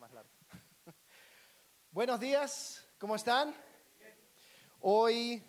[0.00, 0.30] más largo.
[1.90, 3.54] Buenos días, ¿cómo están?
[4.80, 5.44] Hoy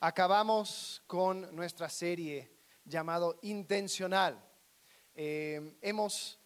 [0.00, 4.38] acabamos con nuestra serie llamado Intencional.
[5.14, 6.38] Eh, hemos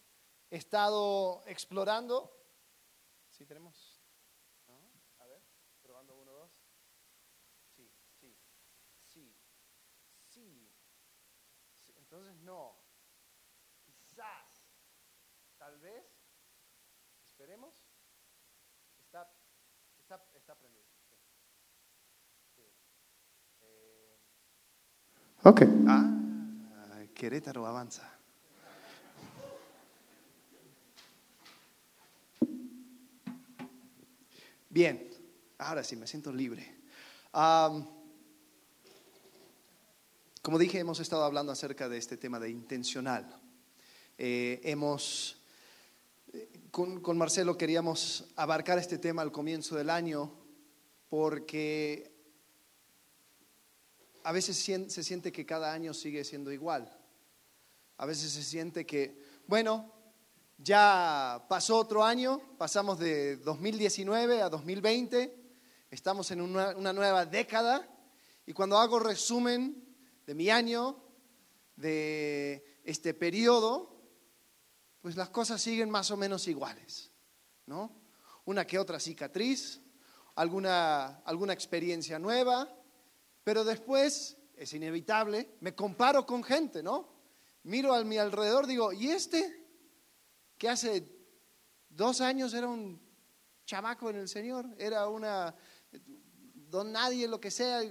[0.49, 2.33] estado explorando.
[3.29, 4.01] ¿Sí tenemos?
[4.67, 4.79] ¿No?
[5.19, 5.41] A ver,
[5.83, 6.51] probando uno, dos.
[7.75, 8.33] Sí, sí,
[9.03, 9.35] sí,
[10.25, 10.73] sí.
[11.75, 11.93] sí.
[11.97, 12.77] Entonces no.
[13.83, 14.69] Quizás,
[15.57, 16.21] tal vez.
[17.41, 17.73] Esperemos.
[18.99, 19.27] Está,
[19.97, 20.85] está, está prendido.
[21.09, 21.17] Sí.
[22.55, 22.71] Sí.
[23.61, 24.19] Eh,
[25.43, 25.63] Ok.
[25.87, 26.07] Ah,
[27.15, 28.07] Querétaro avanza.
[34.69, 35.09] Bien,
[35.57, 36.83] ahora sí me siento libre.
[40.43, 43.35] Como dije, hemos estado hablando acerca de este tema de intencional.
[44.19, 45.41] Eh, hemos,
[46.33, 50.31] eh, con, con Marcelo queríamos abarcar este tema al comienzo del año
[51.09, 52.10] porque
[54.23, 56.97] a veces se siente que cada año sigue siendo igual.
[57.97, 59.93] A veces se siente que, bueno,
[60.57, 65.35] ya pasó otro año, pasamos de 2019 a 2020,
[65.89, 67.87] estamos en una, una nueva década
[68.45, 69.83] y cuando hago resumen
[70.25, 71.01] de mi año,
[71.75, 74.01] de este periodo,
[75.01, 77.11] pues las cosas siguen más o menos iguales,
[77.65, 77.99] ¿no?
[78.45, 79.81] Una que otra cicatriz,
[80.35, 82.69] alguna, alguna experiencia nueva,
[83.43, 87.09] pero después es inevitable, me comparo con gente, ¿no?
[87.63, 89.65] Miro a mi alrededor, digo, ¿y este
[90.57, 91.07] que hace
[91.89, 93.01] dos años era un
[93.65, 94.67] chamaco en el Señor?
[94.77, 95.55] Era una,
[96.53, 97.81] don nadie, lo que sea,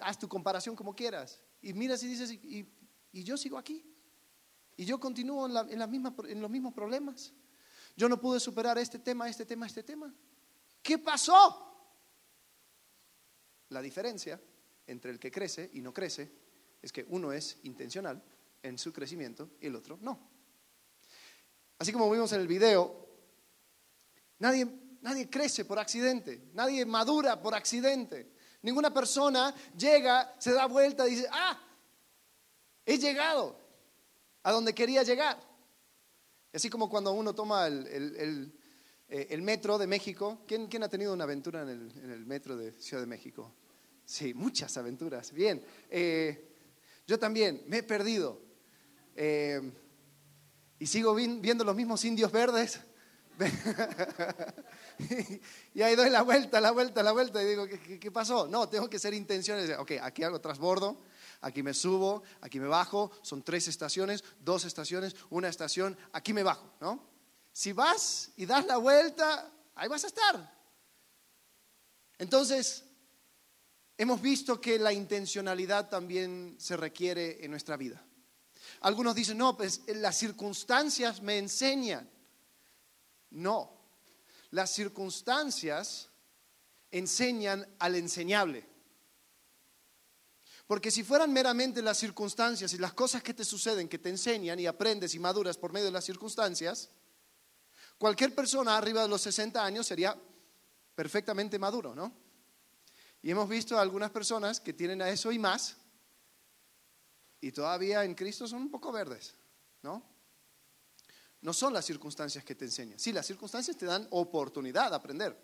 [0.00, 1.40] haz tu comparación como quieras.
[1.60, 2.68] Y miras y dices, ¿y,
[3.12, 3.84] yo sigo aquí?
[4.76, 7.32] Y yo continúo en, la- en en los mismos problemas.
[7.96, 10.12] Yo no pude superar este tema, este tema, este tema.
[10.82, 11.60] ¿Qué pasó?
[13.68, 14.40] La diferencia
[14.86, 16.30] entre el que crece y no crece
[16.82, 18.22] es que uno es intencional
[18.62, 20.18] en su crecimiento y el otro no.
[21.78, 23.08] Así como vimos en el video,
[24.38, 24.66] nadie,
[25.00, 28.32] nadie crece por accidente, nadie madura por accidente.
[28.62, 31.60] Ninguna persona llega, se da vuelta y dice, ah,
[32.86, 33.58] he llegado
[34.42, 35.38] a donde quería llegar.
[36.52, 38.52] Así como cuando uno toma el,
[39.08, 40.42] eh, el metro de México.
[40.46, 43.54] ¿Quién, quién ha tenido una aventura en el metro de Ciudad de México?
[44.04, 45.32] Sí, muchas aventuras.
[45.32, 45.64] Bien.
[45.90, 46.50] Eh,
[47.06, 48.40] yo también me he perdido.
[49.16, 49.60] Eh,
[50.78, 52.80] y sigo vi- viendo los mismos indios verdes.
[55.74, 58.46] y ahí doy la vuelta, la vuelta, la vuelta y digo, ¿qué, pasó?
[58.46, 59.76] No, tengo que ser intenciones.
[59.78, 61.00] Ok, aquí hago transbordo,
[61.40, 66.42] aquí me subo, aquí me bajo, son tres estaciones, dos estaciones, una estación, aquí me
[66.44, 67.02] bajo, ¿no?
[67.52, 70.54] Si vas y das la vuelta, ahí vas a estar.
[72.18, 72.84] Entonces,
[73.96, 78.04] hemos visto que la intencionalidad también se requiere en nuestra vida.
[78.80, 82.08] Algunos dicen, no, pues las circunstancias me enseñan.
[83.30, 83.72] No,
[84.50, 86.10] las circunstancias
[86.90, 88.68] enseñan al enseñable.
[90.66, 94.58] Porque si fueran meramente las circunstancias y las cosas que te suceden, que te enseñan
[94.58, 96.90] y aprendes y maduras por medio de las circunstancias,
[97.98, 100.16] cualquier persona arriba de los 60 años sería
[100.94, 102.23] perfectamente maduro, ¿no?
[103.24, 105.78] Y hemos visto a algunas personas que tienen a eso y más,
[107.40, 109.34] y todavía en Cristo son un poco verdes,
[109.80, 110.02] ¿no?
[111.40, 112.98] No son las circunstancias que te enseñan.
[112.98, 115.34] Sí, las circunstancias te dan oportunidad de aprender,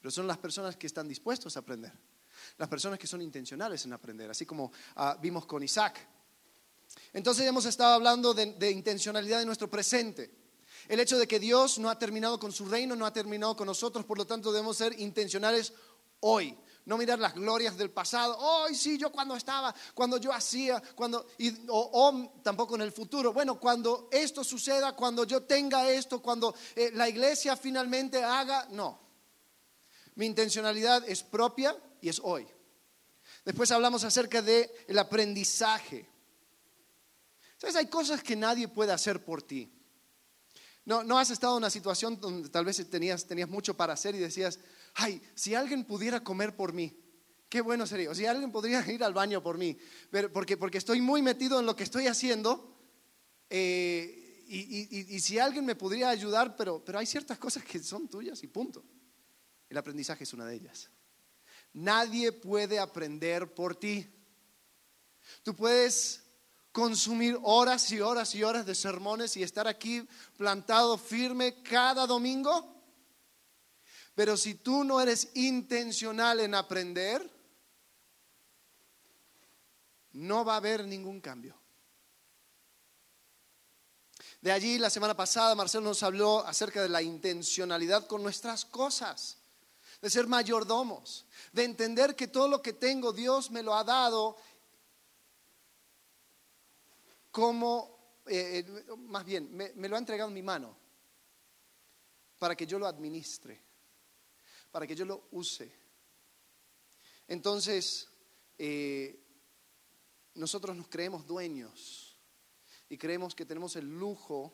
[0.00, 1.92] pero son las personas que están dispuestos a aprender,
[2.58, 6.04] las personas que son intencionales en aprender, así como ah, vimos con Isaac.
[7.12, 10.28] Entonces hemos estado hablando de, de intencionalidad en nuestro presente.
[10.88, 13.66] El hecho de que Dios no ha terminado con su reino, no ha terminado con
[13.66, 15.72] nosotros, por lo tanto debemos ser intencionales
[16.18, 16.58] hoy.
[16.90, 18.36] No mirar las glorias del pasado.
[18.36, 21.24] Hoy sí, yo cuando estaba, cuando yo hacía, cuando,
[21.68, 23.32] o, tampoco en el futuro.
[23.32, 28.98] Bueno, cuando esto suceda, cuando yo tenga esto, cuando eh, la iglesia finalmente haga, no.
[30.16, 32.44] Mi intencionalidad es propia y es hoy.
[33.44, 36.08] Después hablamos acerca del el aprendizaje.
[37.56, 37.76] ¿Sabes?
[37.76, 39.72] Hay cosas que nadie puede hacer por ti.
[40.86, 44.16] No, no has estado en una situación donde tal vez tenías, tenías mucho para hacer
[44.16, 44.58] y decías,
[45.00, 46.94] ay, si alguien pudiera comer por mí,
[47.48, 48.10] qué bueno sería.
[48.10, 49.76] O si alguien podría ir al baño por mí,
[50.10, 52.76] pero porque, porque estoy muy metido en lo que estoy haciendo.
[53.48, 54.16] eh,
[54.52, 58.42] y, y- si alguien me podría ayudar, pero, pero hay ciertas cosas que son tuyas
[58.42, 58.84] y punto.
[59.68, 60.90] El aprendizaje es una de ellas.
[61.72, 64.04] Nadie puede aprender por ti.
[65.44, 66.24] Tú puedes
[66.72, 70.04] consumir horas y horas y horas de sermones y estar aquí
[70.36, 72.79] plantado firme cada domingo.
[74.14, 77.28] Pero si tú no eres intencional en aprender,
[80.12, 81.60] no va a haber ningún cambio.
[84.40, 89.36] De allí la semana pasada Marcelo nos habló acerca de la intencionalidad con nuestras cosas,
[90.00, 94.36] de ser mayordomos, de entender que todo lo que tengo Dios me lo ha dado
[97.30, 100.76] como, eh, eh, más bien, me, lo ha entregado en mi mano
[102.38, 103.60] para que yo lo administre,
[104.70, 105.72] para que yo lo use.
[107.26, 108.08] Entonces,
[108.58, 109.24] eh,
[110.34, 112.16] nosotros nos creemos dueños
[112.88, 114.52] y creemos que tenemos el lujo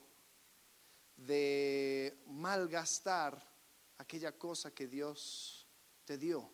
[1.16, 3.54] de malgastar
[3.98, 5.66] aquella cosa que Dios
[6.04, 6.50] te dio.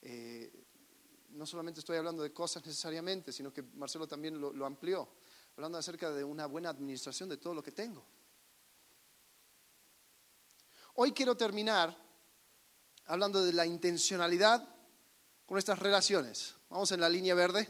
[0.00, 0.64] Eh,
[1.30, 5.08] no solamente estoy hablando de cosas necesariamente, sino que Marcelo también lo, lo amplió,
[5.56, 8.04] hablando acerca de una buena administración de todo lo que tengo.
[10.94, 12.07] Hoy quiero terminar
[13.08, 14.62] hablando de la intencionalidad
[15.46, 16.54] con nuestras relaciones.
[16.68, 17.66] Vamos en la línea verde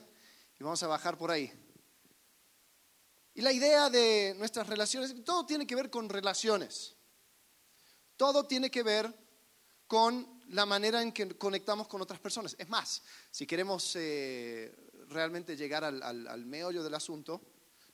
[0.58, 1.52] y vamos a bajar por ahí.
[3.34, 6.96] Y la idea de nuestras relaciones, todo tiene que ver con relaciones.
[8.16, 9.14] Todo tiene que ver
[9.86, 12.56] con la manera en que conectamos con otras personas.
[12.58, 13.00] Es más,
[13.30, 14.74] si queremos eh,
[15.06, 17.40] realmente llegar al, al meollo del asunto,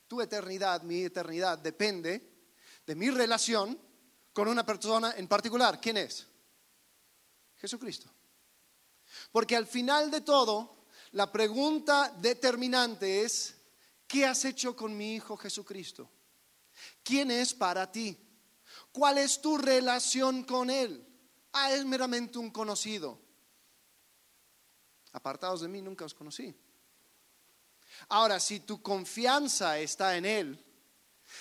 [0.07, 2.27] tu eternidad, mi eternidad, depende
[2.87, 3.79] de mi relación
[4.33, 5.79] con una persona en particular.
[5.79, 6.27] ¿Quién es?
[7.65, 8.09] Jesucristo.
[9.31, 13.55] Porque al final de todo, la pregunta determinante es,
[14.07, 16.09] ¿Qué has hecho con mi Hijo Jesucristo?
[17.03, 18.17] ¿Quién es para ti?
[18.91, 21.05] ¿Cuál es tu relación con Él?
[21.53, 23.19] Ah, es meramente un conocido.
[25.11, 26.53] Apartados de mí, nunca os conocí.
[28.09, 30.65] Ahora, si tu confianza está en Él,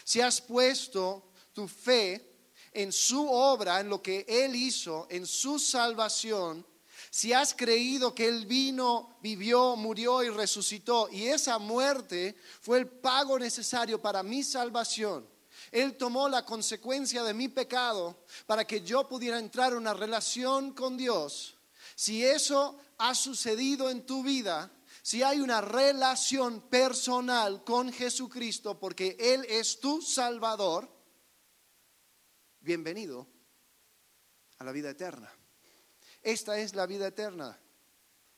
[0.04, 2.33] si has puesto tu fe
[2.74, 6.66] en su obra, en lo que Él hizo, en su salvación,
[7.10, 12.88] si has creído que Él vino, vivió, murió y resucitó, y esa muerte fue el
[12.88, 15.24] pago necesario para mi salvación,
[15.70, 20.72] Él tomó la consecuencia de mi pecado para que yo pudiera entrar en una relación
[20.72, 21.54] con Dios.
[21.94, 24.72] Si eso ha sucedido en tu vida,
[25.02, 30.94] si hay una relación personal con Jesucristo porque Él es tu Salvador,
[32.64, 33.28] bienvenido
[34.58, 35.31] a la vida eterna.
[36.22, 37.61] Esta es la vida eterna,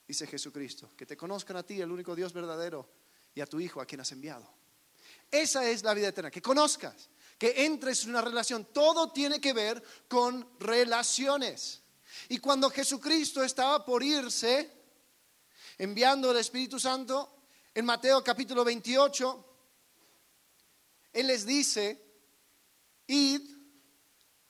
[0.07, 2.91] dice Jesucristo, que te conozcan a ti, el único Dios verdadero,
[3.35, 4.53] y a tu Hijo, a quien has enviado.
[5.31, 7.09] Esa es la vida eterna, que conozcas,
[7.39, 8.67] que entres en una relación.
[8.73, 11.83] Todo tiene que ver con relaciones.
[12.29, 14.73] Y cuando Jesucristo estaba por irse,
[15.79, 17.45] enviando el Espíritu Santo,
[17.75, 19.45] en Mateo capítulo 28,
[21.13, 22.03] Él les dice,
[23.07, 23.56] id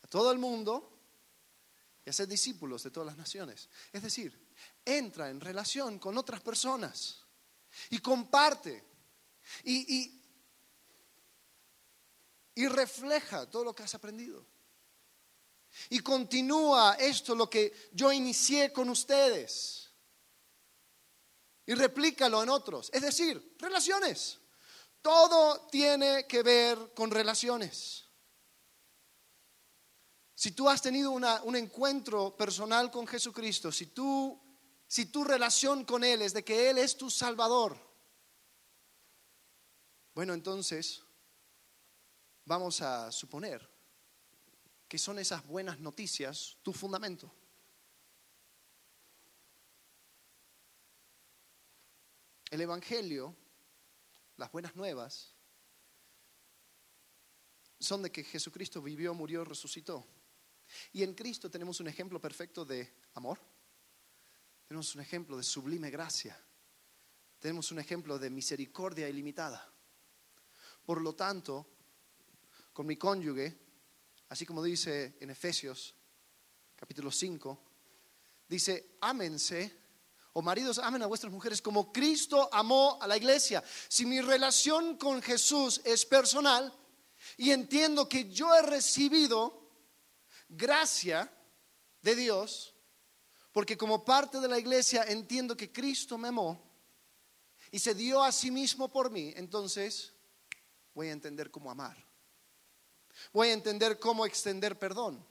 [0.07, 0.93] a todo el mundo
[2.05, 3.69] y hacer discípulos de todas las naciones.
[3.93, 4.39] Es decir,
[4.85, 7.25] entra en relación con otras personas
[7.91, 8.85] y comparte
[9.65, 10.13] y,
[12.55, 14.47] y, refleja todo lo que has aprendido.
[15.91, 19.91] Y continúa esto, lo que yo inicié con ustedes.
[21.67, 22.91] Y replícalo en otros.
[22.95, 24.39] Es decir, relaciones.
[25.03, 28.06] Todo tiene que ver con relaciones.
[30.37, 34.39] Si tú has tenido un encuentro personal con Jesucristo, si, tú,
[34.87, 37.75] si tu relación con Él es de que Él es tu Salvador,
[40.15, 41.03] bueno, entonces
[42.45, 43.67] vamos a suponer
[44.87, 47.33] que son esas buenas noticias tu fundamento.
[52.51, 53.35] El Evangelio,
[54.37, 55.35] las buenas nuevas,
[57.81, 60.07] son de que Jesucristo vivió, murió, resucitó.
[60.93, 63.39] Y en Cristo tenemos un ejemplo perfecto de amor,
[64.67, 66.41] tenemos un ejemplo de sublime gracia,
[67.39, 69.73] tenemos un ejemplo de misericordia ilimitada.
[70.85, 71.67] Por lo tanto,
[72.73, 73.59] con mi cónyuge,
[74.29, 75.95] así como dice en Efesios
[76.77, 77.63] capítulo 5,
[78.49, 79.87] dice, ámense,
[80.35, 83.65] o maridos, amen a vuestras mujeres como Cristo amó a la iglesia.
[83.89, 86.73] Si mi relación con Jesús es personal
[87.39, 89.66] y entiendo que yo he recibido
[90.49, 91.31] gracia
[92.03, 92.75] de Dios,
[93.53, 96.63] porque como parte de la iglesia entiendo que Cristo me amó
[97.71, 100.13] y se dio a sí mismo por mí, entonces
[100.95, 101.97] voy a entender cómo amar.
[103.33, 105.27] Voy a entender cómo extender perdón.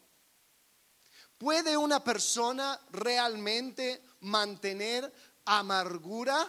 [1.38, 5.13] ¿Puede una persona realmente mantener
[5.45, 6.48] amargura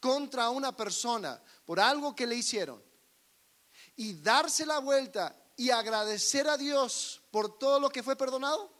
[0.00, 2.82] contra una persona por algo que le hicieron
[3.96, 8.72] y darse la vuelta y agradecer a Dios por todo lo que fue perdonado?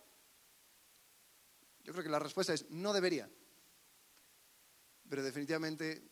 [1.84, 3.30] Yo creo que la respuesta es no debería,
[5.08, 6.06] pero definitivamente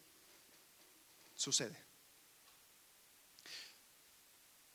[1.35, 1.85] sucede.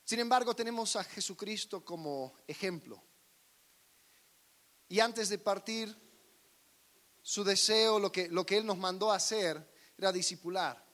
[0.04, 3.02] Sin embargo, tenemos a Jesucristo como ejemplo.
[4.90, 5.96] Y antes de partir,
[7.22, 10.91] su deseo, lo que, lo que Él nos mandó a hacer, era discipular.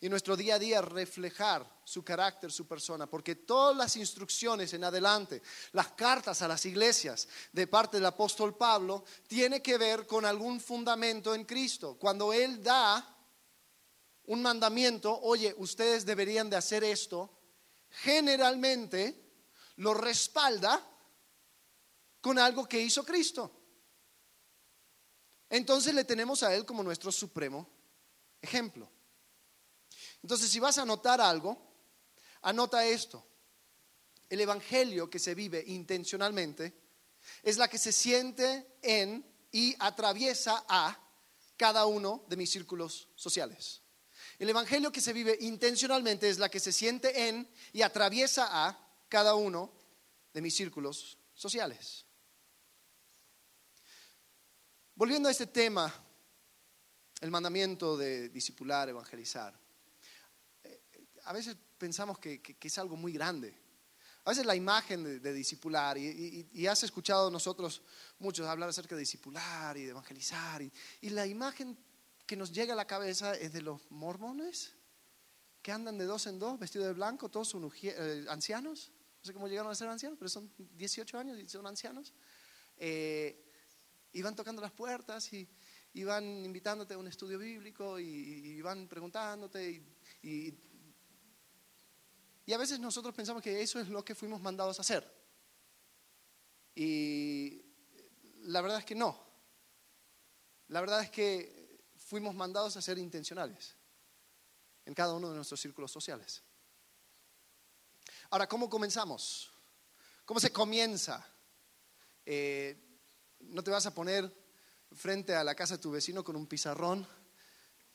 [0.00, 4.84] Y nuestro día a día reflejar su carácter, su persona, porque todas las instrucciones en
[4.84, 10.24] adelante, las cartas a las iglesias de parte del apóstol Pablo, tiene que ver con
[10.24, 11.96] algún fundamento en Cristo.
[11.98, 13.16] Cuando Él da
[14.26, 17.36] un mandamiento, oye, ustedes deberían de hacer esto,
[17.90, 19.20] generalmente
[19.76, 20.80] lo respalda
[22.20, 23.50] con algo que hizo Cristo.
[25.50, 27.68] Entonces le tenemos a Él como nuestro supremo
[28.40, 28.88] ejemplo.
[30.22, 31.56] Entonces, si vas a anotar algo,
[32.42, 33.24] anota esto.
[34.28, 36.74] El Evangelio que se vive intencionalmente
[37.42, 40.98] es la que se siente en y atraviesa a
[41.56, 43.82] cada uno de mis círculos sociales.
[44.38, 48.78] El Evangelio que se vive intencionalmente es la que se siente en y atraviesa a
[49.08, 49.72] cada uno
[50.32, 52.04] de mis círculos sociales.
[54.94, 55.92] Volviendo a este tema,
[57.20, 59.58] el mandamiento de discipular, evangelizar.
[61.28, 63.54] A veces pensamos que, es algo muy grande.
[64.24, 67.82] A veces la imagen de, discipular, y, has escuchado nosotros
[68.18, 71.76] muchos hablar acerca de discipular y de evangelizar, y la imagen
[72.26, 74.72] que nos llega a la cabeza es de los mormones
[75.60, 78.90] que andan de dos en dos, vestidos de blanco, todos eh, ancianos.
[79.20, 82.14] No sé cómo llegaron a ser ancianos, pero son 18 años y son ancianos.
[82.78, 83.44] Eh,
[84.14, 85.46] y tocando las puertas y,
[86.04, 89.70] van invitándote a un estudio bíblico y, van preguntándote.
[89.70, 89.82] Y,
[90.22, 90.67] y,
[92.52, 95.06] a veces nosotros pensamos que eso es lo que fuimos mandados a hacer.
[96.74, 97.62] Y
[98.42, 99.22] la verdad es que no.
[100.68, 103.76] La verdad es que fuimos mandados a ser intencionales
[104.86, 106.42] en cada uno de nuestros círculos sociales.
[108.30, 109.50] Ahora, ¿cómo comenzamos?
[110.24, 111.26] ¿Cómo se comienza?
[112.24, 113.00] Eh,
[113.40, 114.30] no te vas a poner
[114.92, 117.06] frente a la casa de tu vecino con un pizarrón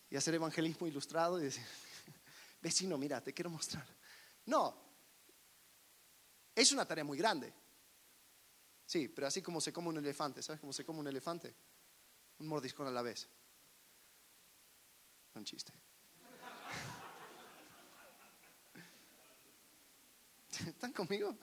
[0.09, 1.65] y hacer evangelismo ilustrado y decir,
[2.61, 3.85] vecino, mira, te quiero mostrar.
[4.45, 4.83] No,
[6.55, 7.53] es una tarea muy grande.
[8.85, 11.55] Sí, pero así como se come un elefante, ¿sabes cómo se come un elefante?
[12.39, 13.27] Un mordiscón a la vez.
[15.35, 15.73] Un chiste.
[20.67, 21.35] ¿Están conmigo?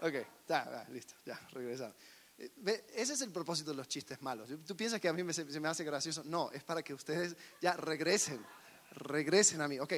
[0.00, 0.14] Ok,
[0.48, 1.94] ya, listo, ya, regresamos.
[2.38, 4.50] Eh, ese es el propósito de los chistes malos.
[4.66, 6.22] Tú piensas que a mí se, me hace gracioso.
[6.24, 8.44] No, es para que ustedes ya regresen,
[8.92, 9.78] regresen a mí.
[9.78, 9.94] Ok,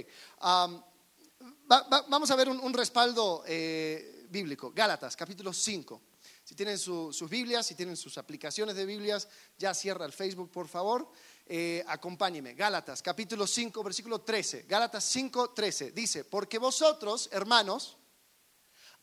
[2.08, 4.72] vamos a ver un, respaldo eh, bíblico.
[4.74, 6.02] Gálatas, capítulo 5.
[6.44, 9.28] Si tienen sus Biblias, si tienen sus aplicaciones de Biblias,
[9.58, 11.10] ya cierra el Facebook, por favor.
[11.46, 12.54] Eh, acompáñeme.
[12.54, 14.62] Gálatas, capítulo 5, versículo 13.
[14.62, 15.92] Gálatas 5, 13.
[15.92, 17.98] Dice, porque vosotros, hermanos,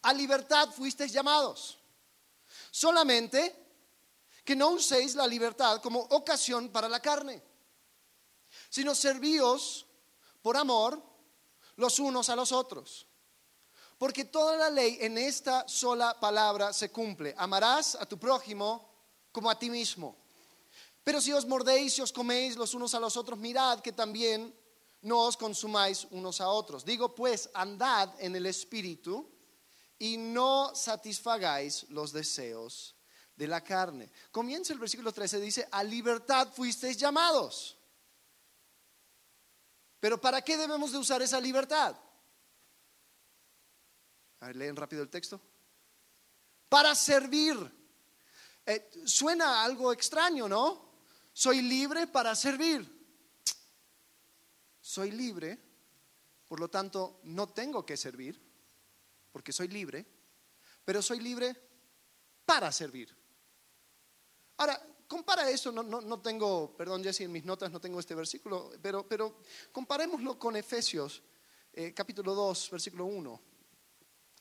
[0.01, 1.79] a libertad fuisteis llamados.
[2.71, 3.63] Solamente
[4.43, 7.41] que no uséis la libertad como ocasión para la carne,
[8.69, 9.87] sino servíos
[10.41, 11.14] por amor
[11.77, 13.08] los unos a los otros.
[13.98, 17.34] Porque toda la ley en esta sola palabra se cumple.
[17.38, 18.89] Amarás a tu prójimo
[19.32, 20.17] como a ti mismo.
[21.03, 24.53] Pero si os mordéis y os coméis los unos a los otros, mirad que también
[25.01, 26.84] no os consumáis unos a otros.
[26.84, 29.29] Digo pues, andad en el Espíritu
[30.00, 32.96] y no satisfagáis los deseos
[33.36, 34.12] de la carne.
[34.32, 37.77] Comienza el versículo 13, dice, a libertad fuisteis llamados.
[40.05, 41.95] Pero ¿para qué debemos de usar esa libertad?
[44.39, 45.41] A ver, leen rápido el texto.
[46.69, 47.57] Para servir.
[48.67, 51.00] Eh, suena algo extraño, ¿no?
[51.33, 52.88] Soy libre para servir.
[54.79, 55.59] Soy libre,
[56.47, 58.39] por lo tanto no tengo que servir,
[59.31, 60.05] porque soy libre,
[60.85, 61.55] pero soy libre
[62.45, 63.09] para servir.
[64.57, 68.71] Ahora, compara eso, no, no, tengo, perdón Jesse, en mis notas no tengo este versículo,
[68.81, 69.38] pero, pero
[69.71, 71.21] comparémoslo con Efesios
[71.74, 73.41] eh, capítulo 2, versículo 1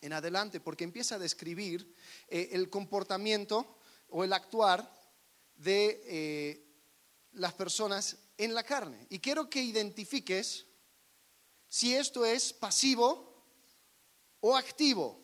[0.00, 1.94] en adelante, porque empieza a describir
[2.28, 3.78] eh, el comportamiento
[4.10, 4.92] o el actuar
[5.56, 6.66] de eh,
[7.32, 9.06] las personas en la carne.
[9.08, 10.66] Y quiero que identifiques
[11.68, 13.44] si esto es pasivo
[14.40, 15.20] o activo.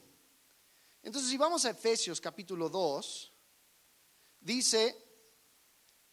[1.02, 3.32] Entonces, si vamos a Efesios capítulo 2,
[4.40, 5.09] dice,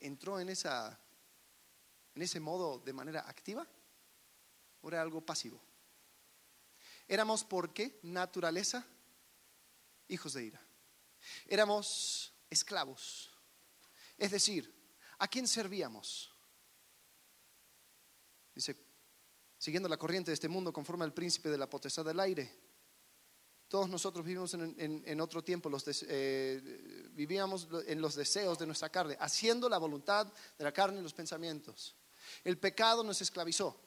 [0.00, 0.98] entró en, esa,
[2.14, 3.66] en ese modo de manera activa?
[4.82, 5.60] ¿O era algo pasivo?
[7.06, 7.98] Éramos por qué?
[8.02, 8.86] Naturaleza,
[10.08, 10.60] hijos de ira.
[11.46, 13.30] Éramos esclavos.
[14.16, 14.72] Es decir,
[15.18, 16.32] ¿a quién servíamos?
[18.54, 18.76] Dice,
[19.58, 22.69] siguiendo la corriente de este mundo conforme al príncipe de la potestad del aire.
[23.70, 29.16] Todos nosotros vivimos en, otro tiempo, los eh, vivíamos en los deseos de nuestra carne,
[29.20, 30.26] haciendo la voluntad
[30.58, 31.94] de la carne y los pensamientos.
[32.42, 33.80] El pecado nos esclavizó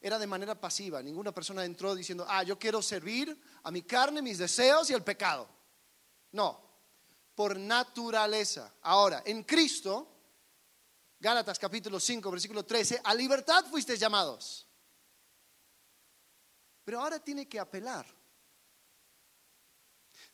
[0.00, 1.00] era de manera pasiva.
[1.00, 5.04] Ninguna persona entró diciendo, ah, yo quiero servir a mi carne, mis deseos y el
[5.04, 5.48] pecado.
[6.32, 6.60] No,
[7.36, 8.74] por naturaleza.
[8.82, 10.08] Ahora, en Cristo,
[11.20, 14.66] Gálatas capítulo 5, versículo 13, a libertad fuisteis llamados.
[16.82, 18.21] Pero ahora tiene que apelar.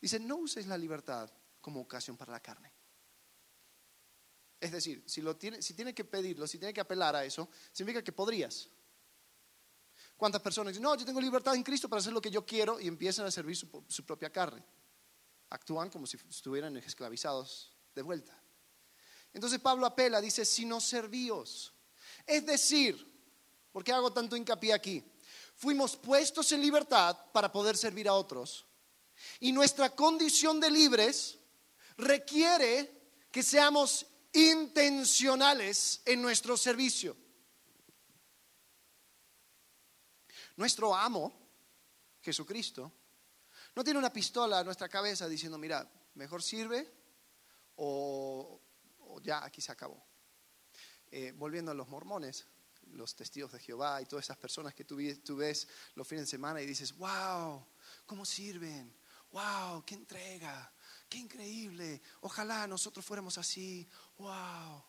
[0.01, 2.73] Dice, no uses la libertad como ocasión para la carne.
[4.61, 7.49] Es decir, si, lo tiene, si tiene que pedirlo, si tiene que apelar a eso,
[7.73, 8.69] significa que podrías.
[10.17, 12.81] ¿Cuántas personas dicen, no, yo tengo libertad en Cristo para hacer lo que yo quiero
[12.81, 14.65] y empiezan a servir su, su propia carne?
[15.51, 18.37] Actúan como si estuvieran esclavizados de vuelta.
[19.33, 21.73] Entonces Pablo apela, dice, si no servíos.
[22.27, 22.97] Es decir,
[23.71, 25.05] ¿por qué hago tanto hincapié aquí?
[25.55, 28.68] Fuimos puestos en libertad para poder servir a otros.
[29.41, 31.39] Y nuestra condición de libres
[31.97, 32.99] requiere
[33.31, 37.17] que seamos intencionales en nuestro servicio.
[40.57, 41.33] Nuestro amo,
[42.21, 42.93] Jesucristo,
[43.75, 46.93] no tiene una pistola a nuestra cabeza diciendo, mira, mejor sirve
[47.77, 48.61] o,
[49.23, 50.05] ya aquí se acabó.
[51.11, 52.47] Eh, volviendo a los mormones,
[52.91, 54.97] los testigos de Jehová y todas esas personas que tú,
[55.37, 57.65] ves los fines de semana y dices, wow,
[58.05, 58.93] ¿cómo sirven?
[59.31, 60.73] Wow, qué entrega,
[61.09, 62.01] qué increíble.
[62.23, 63.89] Ojalá nosotros fuéramos así.
[64.17, 64.85] Wow.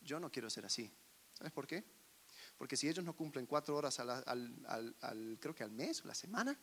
[0.00, 0.92] Yo no quiero ser así.
[1.32, 1.84] ¿Sabes por qué?
[2.56, 6.58] Porque si ellos no cumplen cuatro horas al, creo que al mes o la semana,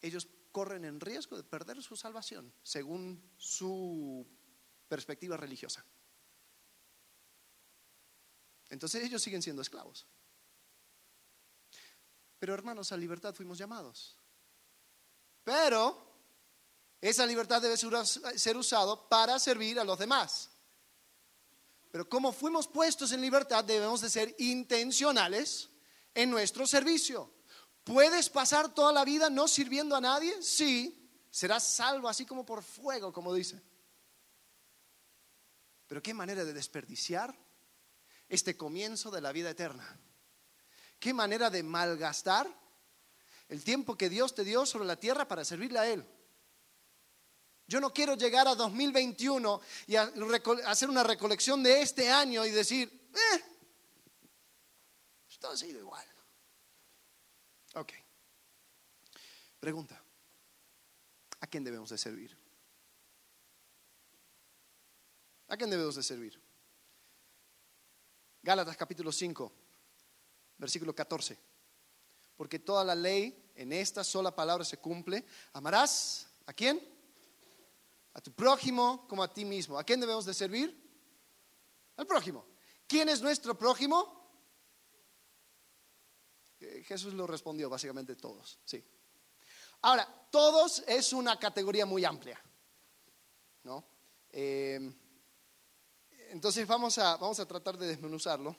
[0.00, 4.26] ellos corren en riesgo de perder su salvación según su
[4.88, 5.84] perspectiva religiosa.
[8.68, 10.06] Entonces ellos siguen siendo esclavos.
[12.38, 14.19] Pero hermanos, a libertad fuimos llamados.
[15.44, 16.10] Pero
[17.00, 20.50] esa libertad debe ser usado para servir a los demás.
[21.90, 25.70] Pero como fuimos puestos en libertad, debemos de ser intencionales
[26.14, 27.32] en nuestro servicio.
[27.84, 30.40] ¿Puedes pasar toda la vida no sirviendo a nadie?
[30.42, 30.96] Sí.
[31.30, 33.60] Serás salvo así como por fuego, como dice.
[35.86, 37.36] Pero qué manera de desperdiciar
[38.28, 39.98] este comienzo de la vida eterna.
[41.00, 42.48] Qué manera de malgastar
[43.50, 46.06] el tiempo que Dios te dio sobre la tierra para servirle a Él.
[47.66, 53.10] Yo no quiero llegar a 2021 y hacer una recolección de este año y decir,
[53.12, 53.44] eh,
[55.28, 56.06] esto ha sido igual.
[57.74, 57.92] Ok.
[59.58, 60.00] Pregunta,
[61.40, 62.36] ¿a quién debemos de servir?
[65.48, 66.40] ¿A quién debemos de servir?
[68.42, 69.52] Gálatas capítulo 5,
[70.56, 71.49] versículo 14.
[72.40, 75.26] Porque toda la ley en esta sola palabra se cumple.
[75.52, 76.80] Amarás a quién?
[78.14, 79.78] a tu prójimo como a ti mismo.
[79.78, 80.74] ¿A quién debemos de servir?
[81.96, 82.46] Al prójimo.
[82.86, 84.32] ¿Quién es nuestro prójimo?
[86.60, 88.82] Eh, Jesús lo respondió básicamente todos, sí.
[89.82, 92.42] Ahora, todos es una categoría muy amplia,
[93.64, 93.84] ¿no?
[94.30, 94.90] Eh,
[96.30, 98.56] entonces vamos a, vamos a tratar de desmenuzarlo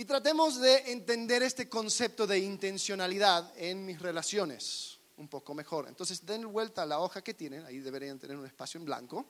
[0.00, 5.88] y tratemos de entender este concepto de intencionalidad en mis relaciones un poco mejor.
[5.88, 9.26] Entonces den vuelta a la hoja que tienen, ahí deberían tener un espacio en blanco.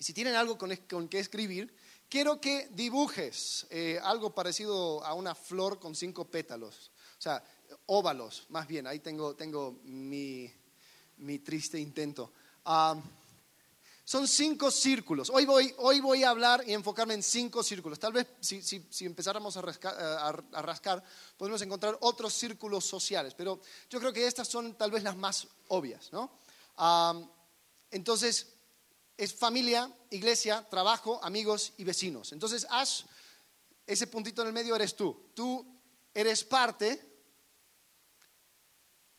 [0.00, 1.72] Y si tienen algo con, con que escribir,
[2.08, 7.40] quiero que dibujes eh, algo parecido a una flor con cinco pétalos, o sea,
[7.86, 10.52] óvalos, más bien, ahí tengo, tengo mi,
[11.18, 12.32] mi triste intento.
[12.64, 13.00] Ah,
[14.04, 15.30] son cinco círculos.
[15.30, 17.98] Hoy voy, hoy voy a hablar y enfocarme en cinco círculos.
[17.98, 21.04] Tal vez si, si, empezáramos a rascar, a,
[21.36, 25.46] podemos encontrar otros círculos sociales, pero yo creo que estas son tal vez las más
[25.68, 26.10] obvias.
[26.12, 26.30] ¿no?
[27.90, 28.48] entonces,
[29.16, 32.32] es familia, iglesia, trabajo, amigos y vecinos.
[32.32, 33.04] Entonces, haz
[33.86, 35.30] ese puntito en el medio eres tú.
[35.34, 35.64] Tú
[36.14, 37.08] eres parte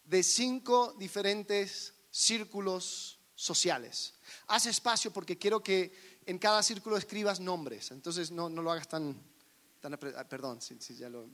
[0.03, 4.13] de cinco diferentes círculos sociales.
[4.47, 7.91] Haz espacio porque quiero que en cada círculo escribas nombres.
[7.91, 9.21] Entonces, no, lo hagas tan...
[9.79, 11.29] tan ah, perdón, si, ya lo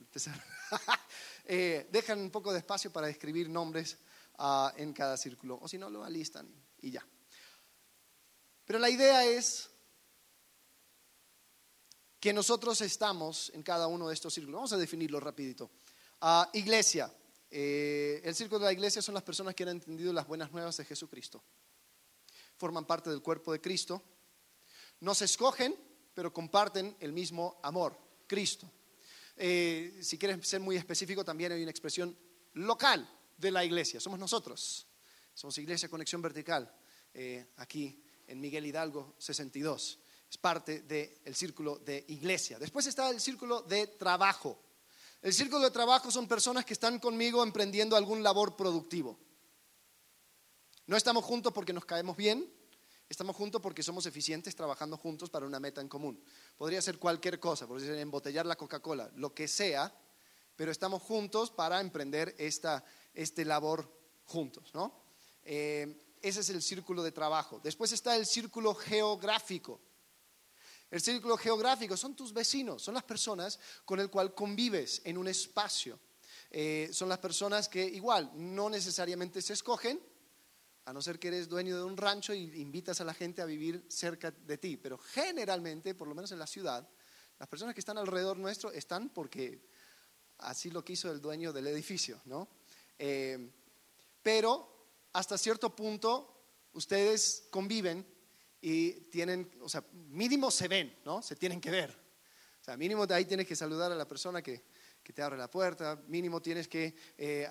[1.44, 3.98] eh, dejan un poco de espacio para escribir nombres
[4.38, 5.58] ah, en cada círculo.
[5.62, 6.48] O si no, lo alistan
[6.80, 7.06] y ya.
[8.64, 9.70] Pero la idea es
[12.20, 14.58] que nosotros estamos en cada uno de estos círculos.
[14.58, 15.70] Vamos a definirlo rapidito.
[16.20, 17.12] Ah, iglesia.
[17.50, 20.76] Eh, el círculo de la iglesia son las personas que han entendido las buenas nuevas
[20.76, 21.42] de Jesucristo.
[22.60, 24.02] Forman parte del cuerpo de Cristo.
[25.00, 25.74] No se escogen,
[26.12, 28.70] pero comparten el mismo amor, Cristo.
[29.34, 32.14] Eh, si quieres ser muy específico, también hay una expresión
[32.52, 33.98] local de la iglesia.
[33.98, 34.86] Somos nosotros.
[35.32, 36.70] Somos Iglesia Conexión Vertical,
[37.14, 39.98] eh, aquí en Miguel Hidalgo 62.
[40.28, 42.58] Es parte del círculo de iglesia.
[42.58, 44.60] Después está el círculo de trabajo.
[45.22, 49.18] El círculo de trabajo son personas que están conmigo emprendiendo algún labor productivo.
[50.90, 52.52] No estamos juntos porque nos caemos bien,
[53.08, 56.20] estamos juntos porque somos eficientes trabajando juntos para una meta en común.
[56.58, 59.94] Podría ser cualquier cosa, podría ser embotellar la Coca-Cola, lo que sea,
[60.56, 63.88] pero estamos juntos para emprender esta este labor
[64.24, 65.04] juntos, ¿no?
[65.44, 67.60] Eh, ese es el círculo de trabajo.
[67.62, 69.80] Después está el círculo geográfico.
[70.90, 75.28] El círculo geográfico son tus vecinos, son las personas con el cual convives en un
[75.28, 76.00] espacio.
[76.50, 80.00] Eh, son las personas que igual no necesariamente se escogen,
[80.84, 83.46] a no ser que eres dueño de un rancho y invitas a la gente a
[83.46, 84.76] vivir cerca de ti.
[84.76, 86.88] Pero generalmente, por lo menos en la ciudad,
[87.38, 89.60] las personas que están alrededor nuestro están porque
[90.38, 92.48] así lo quiso el dueño del edificio, ¿no?
[92.98, 93.50] Eh,
[94.22, 98.06] pero hasta cierto punto ustedes conviven
[98.60, 101.22] y tienen, o sea, mínimo se ven, ¿no?
[101.22, 101.90] Se tienen que ver.
[102.60, 104.64] O sea, mínimo de ahí tienes que saludar a la persona que,
[105.02, 107.46] que te abre la puerta, mínimo tienes que eh,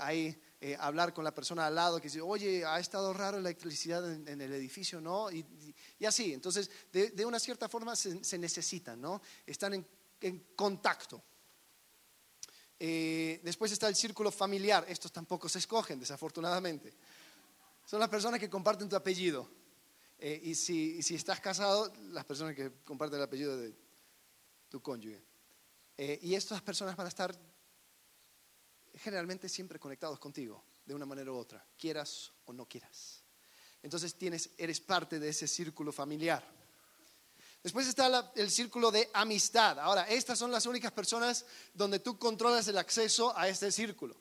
[0.61, 4.11] eh, hablar con la persona al lado que dice, oye, ha estado raro la electricidad
[4.11, 5.31] en, el edificio, ¿no?
[5.31, 5.45] Y,
[5.99, 9.21] y, así, entonces, de, de, una cierta forma se, se necesitan, ¿no?
[9.45, 9.87] Están en,
[10.21, 11.23] en contacto.
[12.79, 16.95] Eh, después está el círculo familiar, estos tampoco se escogen, desafortunadamente
[17.89, 19.49] son las personas que comparten tu apellido.
[20.19, 23.73] Eh, y, si, si, estás casado, las personas que comparten el apellido de
[24.69, 25.23] tu cónyuge.
[25.97, 27.35] Eh, y estas personas van a estar
[28.99, 33.23] generalmente siempre conectados contigo, de una manera u otra, quieras o no quieras.
[33.81, 36.43] Entonces tienes, eres parte de ese círculo familiar.
[37.63, 39.79] Después está el círculo de amistad.
[39.79, 44.15] Ahora, estas son las únicas personas donde tú controlas el acceso a este círculo.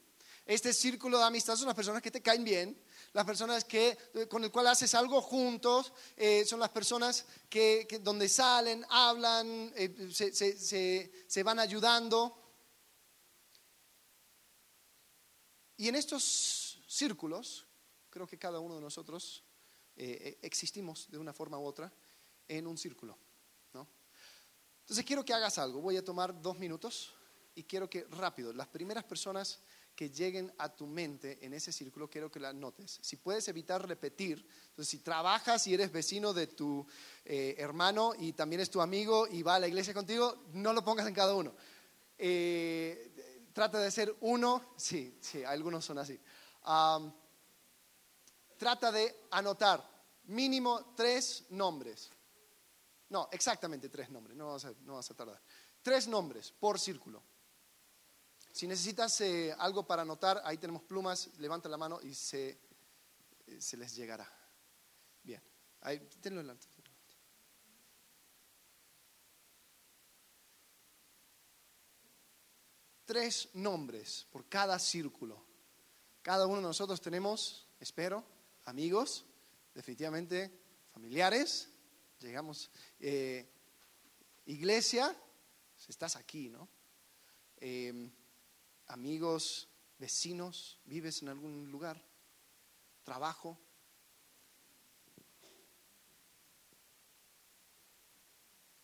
[0.45, 2.77] Este círculo de amistad son las personas que te caen bien,
[3.13, 8.01] las personas que, eh, con el cual haces algo juntos, eh, son las personas que,
[8.03, 12.48] donde salen, hablan, eh, se, van ayudando.
[15.79, 17.67] Y en estos círculos,
[18.11, 19.43] creo que cada uno de nosotros
[19.97, 21.93] existimos de una forma u otra
[22.47, 23.19] en un círculo.
[24.89, 25.83] Entonces quiero que hagas algo.
[25.83, 27.13] Voy a tomar dos minutos
[27.55, 29.59] y quiero que rápido, las primeras personas
[29.95, 32.99] que lleguen a tu mente en ese círculo, quiero que la notes.
[33.03, 36.87] Si puedes evitar repetir, entonces si trabajas y eres vecino de tu
[37.27, 40.83] eh, hermano y también es tu amigo y va a la iglesia contigo, no lo
[40.83, 41.55] pongas en cada uno.
[42.17, 43.18] Eh,
[43.59, 46.17] trata de ser uno, sí, sí, algunos son así.
[48.57, 49.85] trata de anotar
[50.27, 52.09] mínimo tres nombres.
[53.09, 55.43] No, exactamente tres nombres, no no vas a tardar.
[55.83, 57.21] Tres nombres por círculo.
[58.53, 62.61] Si necesitas eh, algo para anotar, ahí tenemos plumas, levanta la mano y se,
[63.45, 64.33] eh, se les llegará.
[65.21, 65.43] Bien,
[65.81, 66.69] ahí, tenlo delante.
[73.09, 75.43] Tres nombres por cada círculo.
[76.21, 78.23] Cada uno de nosotros tenemos, espero,
[78.67, 79.25] amigos,
[79.73, 80.53] definitivamente
[80.93, 81.71] familiares.
[82.21, 83.49] Llegamos, eh,
[84.45, 85.17] iglesia,
[85.89, 86.69] estás aquí, ¿no?
[88.89, 92.05] amigos, vecinos, vives en algún lugar,
[93.05, 93.59] trabajo.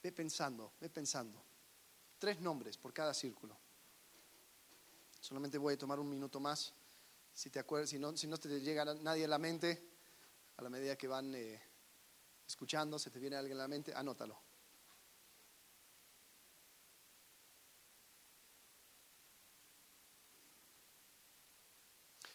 [0.02, 1.44] Ve pensando, ve pensando.
[2.18, 3.63] Tres nombres por cada círculo.
[5.24, 6.74] Solamente voy a tomar un minuto más.
[7.32, 9.82] Si, te acuerdas, si, no, si no te llega nadie a la mente,
[10.58, 11.62] a la medida que van eh,
[12.46, 14.38] escuchando, se te viene alguien a la mente, anótalo.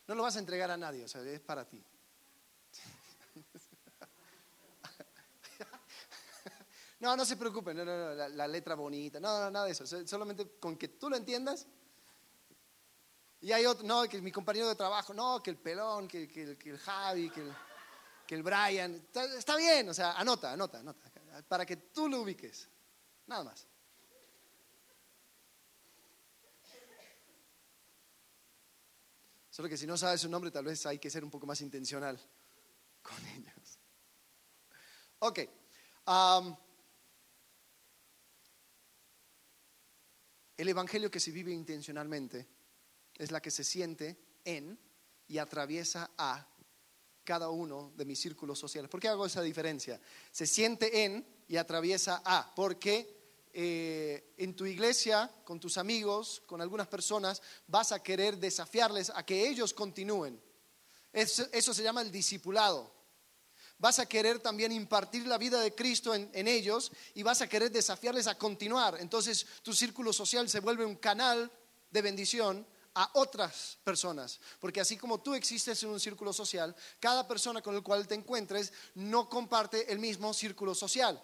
[0.08, 1.86] No lo vas a entregar a nadie, o sea, es para ti.
[7.02, 9.88] No, no se preocupen, no, no, la, la, letra bonita, no, no, nada de eso.
[9.88, 11.65] Solamente con que tú lo entiendas.
[13.41, 16.58] Y hay otro, no, que mi compañero de trabajo, no, que el pelón, que, que,
[16.58, 17.56] que el Javi, que el,
[18.28, 19.08] que el Brian.
[19.38, 21.10] Está, bien, o sea, anota, anota, anota,
[21.47, 22.67] para que tú lo ubiques.
[23.28, 23.65] Nada más.
[29.49, 31.62] Solo que si no sabes su nombre, tal vez hay que ser un poco más
[31.62, 32.19] intencional
[33.02, 33.80] con ellos.
[35.19, 35.39] Ok.
[40.56, 42.59] el evangelio que se vive intencionalmente
[43.19, 44.79] es la que se siente en
[45.27, 46.47] y atraviesa a
[47.23, 48.89] cada uno de mis círculos sociales.
[48.89, 50.01] ¿Por qué hago esa diferencia?
[50.32, 52.55] Se siente en y atraviesa a.
[52.55, 53.19] Porque
[53.53, 59.23] eh, en tu iglesia, con tus amigos, con algunas personas, vas a querer desafiarles a
[59.23, 60.41] que ellos continúen.
[61.12, 62.91] Eso, se llama el discipulado.
[63.77, 67.71] Vas a querer también impartir la vida de Cristo en ellos y vas a querer
[67.71, 68.97] desafiarles a continuar.
[68.99, 71.51] Entonces tu círculo social se vuelve un canal
[71.89, 74.39] de bendición a otras personas.
[74.60, 78.15] Porque así como tú existes en un círculo social, cada persona con el cual te
[78.15, 81.23] encuentres no comparte el mismo círculo social.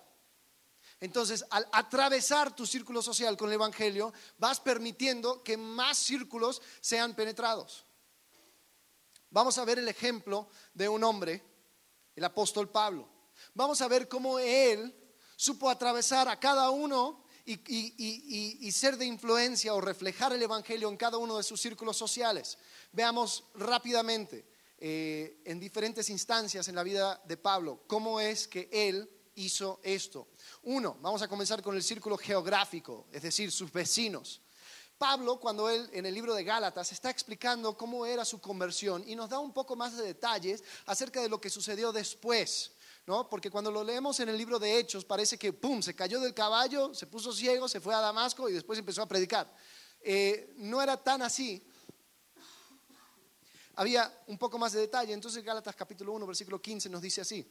[0.99, 7.13] Entonces, al atravesar tu círculo social con el Evangelio, vas permitiendo que más círculos sean
[7.13, 7.85] penetrados.
[9.29, 11.43] Vamos a ver el ejemplo de un hombre,
[12.15, 13.09] el apóstol Pablo.
[13.53, 14.95] Vamos a ver cómo él
[15.35, 21.17] supo atravesar a cada uno y, ser de influencia o reflejar el Evangelio en cada
[21.17, 22.57] uno de sus círculos sociales.
[22.91, 24.45] Veamos rápidamente
[24.77, 30.27] eh, en diferentes instancias en la vida de Pablo cómo es que él hizo esto.
[30.63, 34.41] Uno, vamos a comenzar con el círculo geográfico, es decir, sus vecinos.
[34.97, 39.15] Pablo, cuando él en el libro de Gálatas está explicando cómo era su conversión y
[39.15, 42.71] nos da un poco más de detalles acerca de lo que sucedió después,
[43.05, 43.29] ¿no?
[43.29, 46.33] Porque cuando lo leemos en el libro de Hechos parece que, ¡pum!, se cayó del
[46.33, 49.53] caballo, se puso ciego, se fue a Damasco y después empezó a predicar.
[50.01, 51.67] Eh, no era tan así.
[53.75, 55.13] Había un poco más de detalle.
[55.13, 57.45] Entonces Gálatas capítulo 1, versículo 15 nos dice así.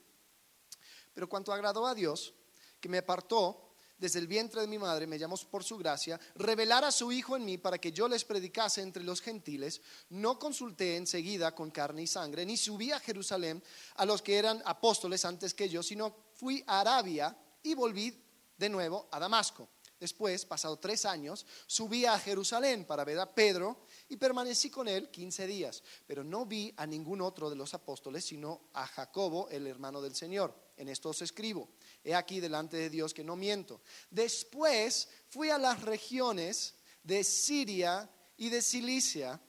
[1.13, 2.35] Pero cuanto agradó a Dios,
[2.81, 3.74] que me apartó
[4.05, 7.37] desde el vientre de mi madre, me llamó por su gracia, revelar a su Hijo
[7.37, 12.03] en mí para que yo les predicase entre los gentiles, no consulté enseguida con carne
[12.03, 13.65] y sangre, ni subí a Jerusalén
[13.95, 18.15] a los que eran apóstoles antes que yo, sino fui a Arabia y volví
[18.59, 19.71] de nuevo a Damasco.
[19.99, 25.11] Después, pasado tres años, subí a Jerusalén para ver a Pedro y permanecí con él
[25.11, 29.67] quince días, pero no vi a ningún otro de los apóstoles, sino a Jacobo, el
[29.67, 30.55] hermano del Señor.
[30.77, 31.69] En esto os escribo.
[32.05, 33.81] He aquí delante de Dios que no miento.
[34.11, 39.41] Después fui a las regiones de Siria y de Cilicia.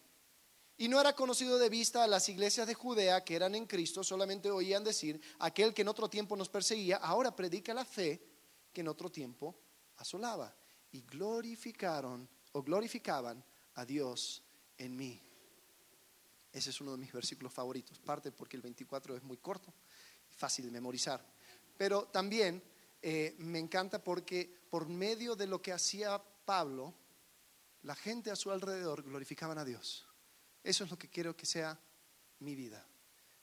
[0.78, 4.04] Y no era conocido de vista a las iglesias de Judea que eran en Cristo,
[4.04, 8.20] solamente oían decir, aquel que en otro tiempo nos perseguía, ahora predica la fe
[8.74, 9.56] que en otro tiempo
[9.98, 10.56] asolaba.
[10.92, 13.44] Y glorificaron o glorificaban
[13.76, 14.45] a Dios
[14.78, 15.22] en mí.
[16.52, 19.74] Ese es uno de mis versículos favoritos, parte porque el 24 es muy corto
[20.36, 21.26] fácil de memorizar.
[21.78, 22.62] Pero también
[23.02, 26.94] eh, me encanta porque por medio de lo que hacía Pablo,
[27.84, 30.08] la gente a su alrededor glorificaban a Dios.
[30.64, 31.80] Eso es lo que quiero que sea
[32.40, 32.86] mi vida.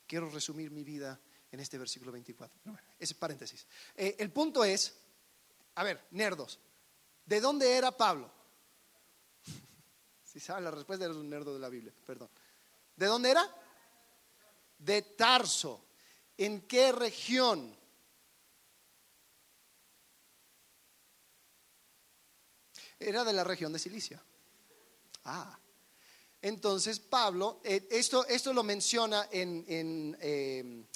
[0.07, 2.61] Quiero resumir mi vida en este versículo 24.
[2.99, 3.66] ese paréntesis.
[3.97, 4.95] Eh, el punto es,
[5.75, 6.59] a ver, nerdos,
[7.25, 8.33] ¿de dónde era Pablo?
[10.33, 12.31] Si saben la respuesta, eres un nerdo de la Biblia, perdón.
[12.97, 13.47] ¿De dónde era?
[14.79, 15.85] De Tarso.
[16.38, 17.77] ¿En qué región?
[22.99, 24.25] Era de la región de Cilicia.
[25.25, 25.59] Ah,
[26.40, 30.87] entonces Pablo, eh, esto, esto lo menciona en, en, em,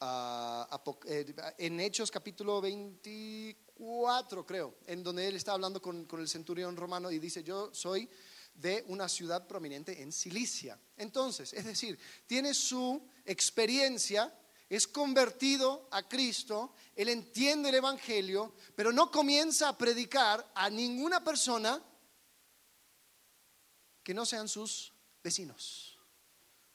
[0.00, 6.74] eh, en Hechos capítulo 24, creo, en donde él está hablando con, con el centurión
[6.74, 8.08] romano y dice, yo soy
[8.54, 10.78] de una ciudad prominente en Cilicia.
[10.96, 14.32] Entonces, es decir, tiene su experiencia
[14.72, 21.22] es convertido a Cristo, él entiende el Evangelio, pero no comienza a predicar a ninguna
[21.22, 21.78] persona
[24.02, 25.98] que no sean sus vecinos.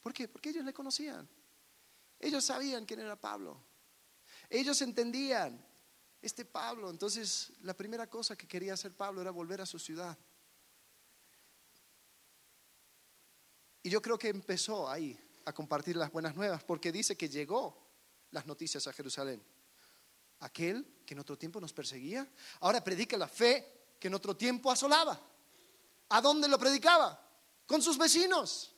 [0.04, 0.28] ¿Por qué?
[0.28, 1.28] Porque ellos le conocían.
[2.20, 3.60] Ellos sabían quién era Pablo.
[4.48, 5.60] Ellos entendían
[6.22, 6.92] este Pablo.
[6.92, 10.16] Entonces, la primera cosa que quería hacer Pablo era volver a su ciudad.
[13.84, 17.88] Y yo creo que empezó ahí a compartir las buenas nuevas, porque dice que llegó
[18.32, 19.42] las noticias a Jerusalén.
[20.40, 22.28] Aquel que en otro tiempo nos perseguía,
[22.60, 25.20] ahora predica la fe que en otro tiempo asolaba.
[26.10, 27.20] ¿A dónde lo predicaba?
[27.66, 28.76] Con sus vecinos.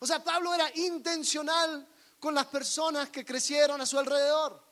[0.00, 1.86] O sea, Pablo era intencional
[2.18, 4.62] con las personas que crecieron a su alrededor.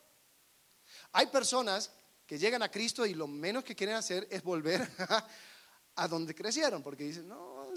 [1.13, 1.91] Hay personas
[2.27, 4.89] que llegan a Cristo y lo menos que quieren hacer es volver
[5.97, 7.71] a donde crecieron, porque dicen, no,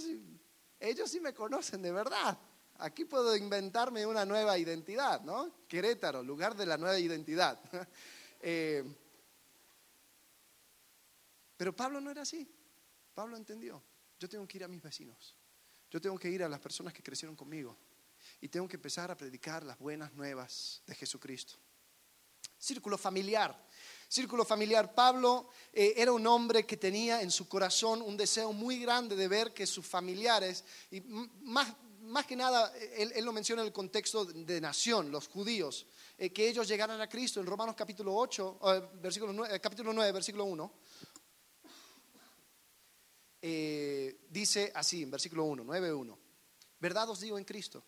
[0.80, 2.38] ellos sí me conocen de verdad.
[2.80, 5.66] Aquí puedo inventarme una nueva identidad, ¿no?
[5.68, 7.60] Querétaro, lugar de la nueva identidad.
[8.40, 8.84] Eh,
[11.58, 12.48] pero Pablo no era así.
[13.16, 13.82] Pablo entendió,
[14.20, 15.36] yo tengo que ir a mis vecinos,
[15.90, 17.76] yo tengo que ir a las personas que crecieron conmigo
[18.40, 21.56] y tengo que empezar a predicar las buenas nuevas de Jesucristo.
[22.60, 23.67] Círculo familiar.
[24.08, 24.96] Círculo familiar.
[24.96, 29.28] Pablo eh, era un hombre que tenía en su corazón un deseo muy grande de
[29.28, 34.26] ver que sus familiares, y más, más que nada, él, lo menciona en el contexto
[34.26, 35.86] de nación, los judíos,
[36.18, 38.60] eh, que ellos llegaran a Cristo en Romanos capítulo 8,
[39.02, 40.74] versículo 9, capítulo 9, versículo 1.
[43.42, 46.18] Eh, dice así en versículo 1, 9.1,
[46.80, 47.84] verdad os digo en Cristo,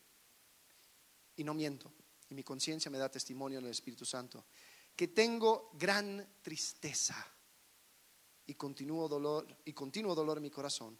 [1.36, 1.92] y no miento,
[2.30, 4.46] y mi conciencia me da testimonio en el Espíritu Santo,
[5.00, 7.16] que tengo gran tristeza
[8.46, 11.00] y continuo dolor, y continuo dolor en mi corazón,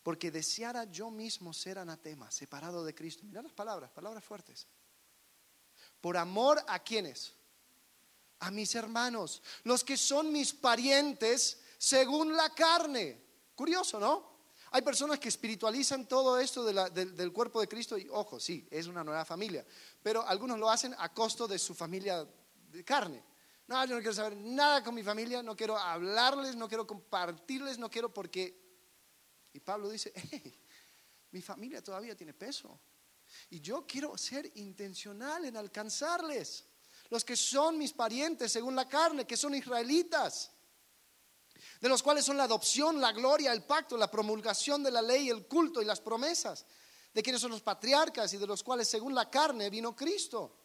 [0.00, 3.24] porque deseara yo mismo ser anatema, separado de Cristo.
[3.24, 4.68] Mira las palabras, palabras fuertes.
[6.00, 7.34] Por amor a quienes?
[8.38, 13.20] A mis hermanos, los que son mis parientes según la carne
[13.56, 14.38] Curioso, ¿no?
[14.70, 19.02] Hay personas que espiritualizan todo esto del cuerpo de Cristo y, ojo, sí, es una
[19.02, 19.66] nueva familia,
[20.00, 22.24] pero algunos lo hacen a costo de su familia
[22.70, 23.31] de carne.
[23.66, 27.78] No, yo no quiero saber nada con mi familia, no quiero hablarles, no quiero compartirles,
[27.78, 28.60] no quiero porque...
[29.52, 30.12] Y Pablo dice,
[31.30, 32.80] mi familia todavía tiene peso.
[33.50, 36.66] Y yo quiero ser intencional en alcanzarles.
[37.10, 40.52] Los que son mis parientes según la carne, que son israelitas
[41.80, 45.28] de los cuales son la adopción, la gloria, el pacto, la promulgación de la ley,
[45.28, 46.64] el culto y las promesas,
[47.12, 50.61] de quienes son los patriarcas y de los cuales según la carne vino Cristo,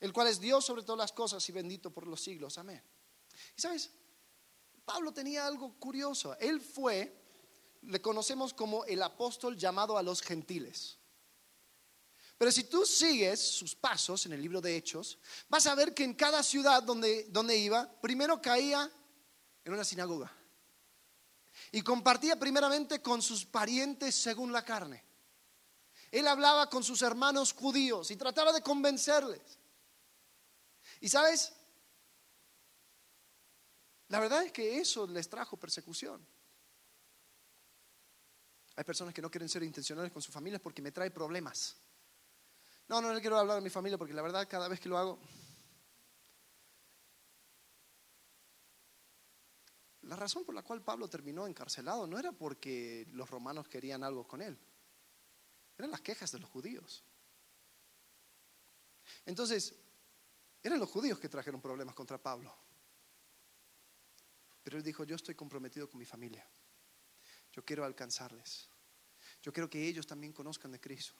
[0.00, 2.56] el cual es Dios sobre todas las cosas y bendito por los siglos.
[2.58, 2.82] Amén.
[3.56, 3.90] Y sabes,
[4.84, 6.36] Pablo tenía algo curioso.
[6.40, 7.14] Él fue,
[7.82, 10.98] le conocemos como el apóstol llamado a los gentiles.
[12.38, 15.18] Pero si tú sigues sus pasos en el libro de Hechos,
[15.50, 18.90] vas a ver que en cada ciudad donde, donde iba, primero caía
[19.62, 20.32] en una sinagoga.
[21.70, 25.04] Y compartía primeramente con sus parientes según la carne.
[26.10, 29.59] Él hablaba con sus hermanos judíos y trataba de convencerles.
[31.00, 31.52] Y sabes,
[34.08, 36.24] la verdad es que eso les trajo persecución.
[38.76, 41.76] Hay personas que no quieren ser intencionales con sus familias porque me trae problemas.
[42.88, 44.98] No, no le quiero hablar a mi familia porque la verdad cada vez que lo
[44.98, 45.18] hago
[50.10, 54.26] La razón por la cual Pablo terminó encarcelado no era porque los romanos querían algo
[54.26, 54.58] con él,
[55.78, 57.04] eran las quejas de los judíos.
[59.24, 59.72] Entonces,
[60.62, 62.54] eran los judíos que trajeron problemas contra Pablo.
[64.62, 66.46] Pero él dijo, yo estoy comprometido con mi familia,
[67.52, 68.68] yo quiero alcanzarles,
[69.42, 71.14] yo quiero que ellos también conozcan de Cristo.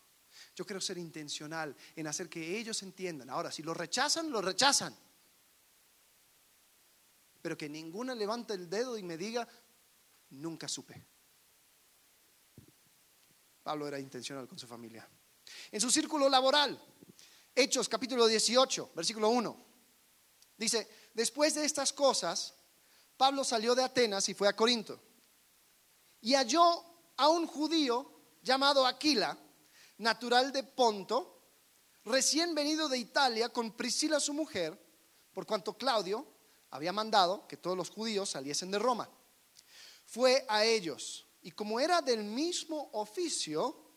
[0.55, 3.29] Yo quiero ser intencional en hacer que ellos entiendan.
[3.31, 4.97] Ahora, si lo rechazan, lo rechazan
[7.41, 9.49] pero que ninguna levante el dedo y me diga,
[10.31, 11.03] nunca supe.
[13.63, 15.09] Pablo era intencional con su familia.
[15.71, 16.81] En su círculo laboral,
[17.55, 19.67] Hechos capítulo 18, versículo 1,
[20.57, 22.55] dice, después de estas cosas,
[23.17, 25.01] Pablo salió de Atenas y fue a Corinto.
[26.23, 26.85] Y halló
[27.17, 29.37] a un judío llamado Aquila,
[29.99, 31.43] natural de Ponto,
[32.05, 34.79] recién venido de Italia con Priscila su mujer,
[35.33, 36.27] por cuanto Claudio
[36.71, 39.11] había mandado que todos los judíos saliesen de Roma.
[40.07, 43.91] Fue a ellos y como era del mismo oficio,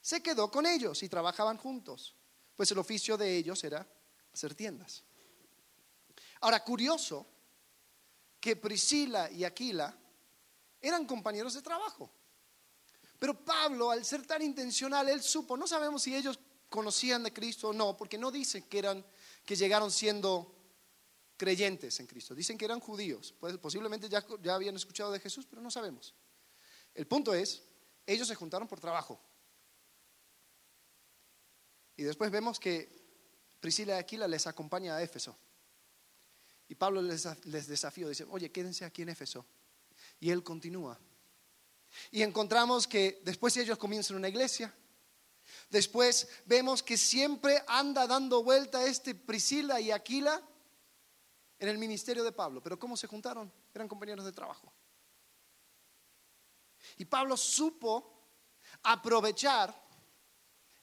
[0.00, 2.14] se quedó con ellos y trabajaban juntos,
[2.58, 3.86] pues el oficio de ellos era
[4.32, 5.04] hacer tiendas.
[6.40, 7.24] Ahora, curioso
[8.40, 9.96] que Priscila y Aquila
[10.80, 12.10] eran compañeros de trabajo.
[13.16, 17.68] Pero Pablo, al ser tan intencional, él supo, no sabemos si ellos conocían de Cristo
[17.68, 19.06] o no, porque no dice que eran
[19.44, 20.52] que llegaron siendo
[21.36, 22.34] creyentes en Cristo.
[22.34, 26.12] Dicen que eran judíos, pues posiblemente ya, ya habían escuchado de Jesús, pero no sabemos.
[26.92, 27.62] El punto es,
[28.04, 29.20] ellos se juntaron por trabajo.
[31.98, 32.88] Y después vemos que
[33.58, 35.36] Priscila y Aquila les acompaña a Éfeso.
[36.68, 39.44] Y Pablo les, les desafío, dice, oye, quédense aquí en Éfeso.
[40.20, 40.96] Y él continúa.
[42.12, 44.72] Y encontramos que después ellos comienzan una iglesia.
[45.70, 50.40] Después vemos que siempre anda dando vuelta este Priscila y Aquila
[51.58, 52.62] en el ministerio de Pablo.
[52.62, 53.52] Pero ¿cómo se juntaron?
[53.74, 54.72] Eran compañeros de trabajo.
[56.96, 58.14] Y Pablo supo
[58.84, 59.87] aprovechar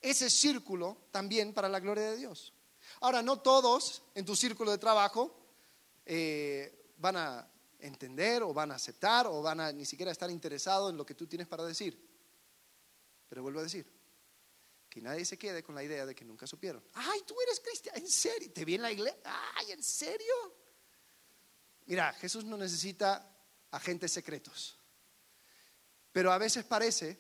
[0.02, 2.54] ese círculo también para la gloria de Dios.
[3.02, 5.36] Ahora, no todos en tu círculo de trabajo
[6.06, 10.92] eh, van a entender o van a aceptar o van a ni siquiera estar interesados
[10.92, 12.00] en lo que tú tienes para decir.
[13.28, 13.86] Pero vuelvo a decir,
[14.96, 16.82] que nadie se quede con la idea de que nunca supieron.
[16.94, 18.50] Ay, tú eres cristiano, ¿en serio?
[18.54, 19.20] ¿Te vi en la iglesia?
[19.56, 20.34] Ay, ¿en serio?
[21.88, 23.30] Mira, Jesús no necesita
[23.72, 24.80] agentes secretos.
[26.14, 27.20] Pero a veces parece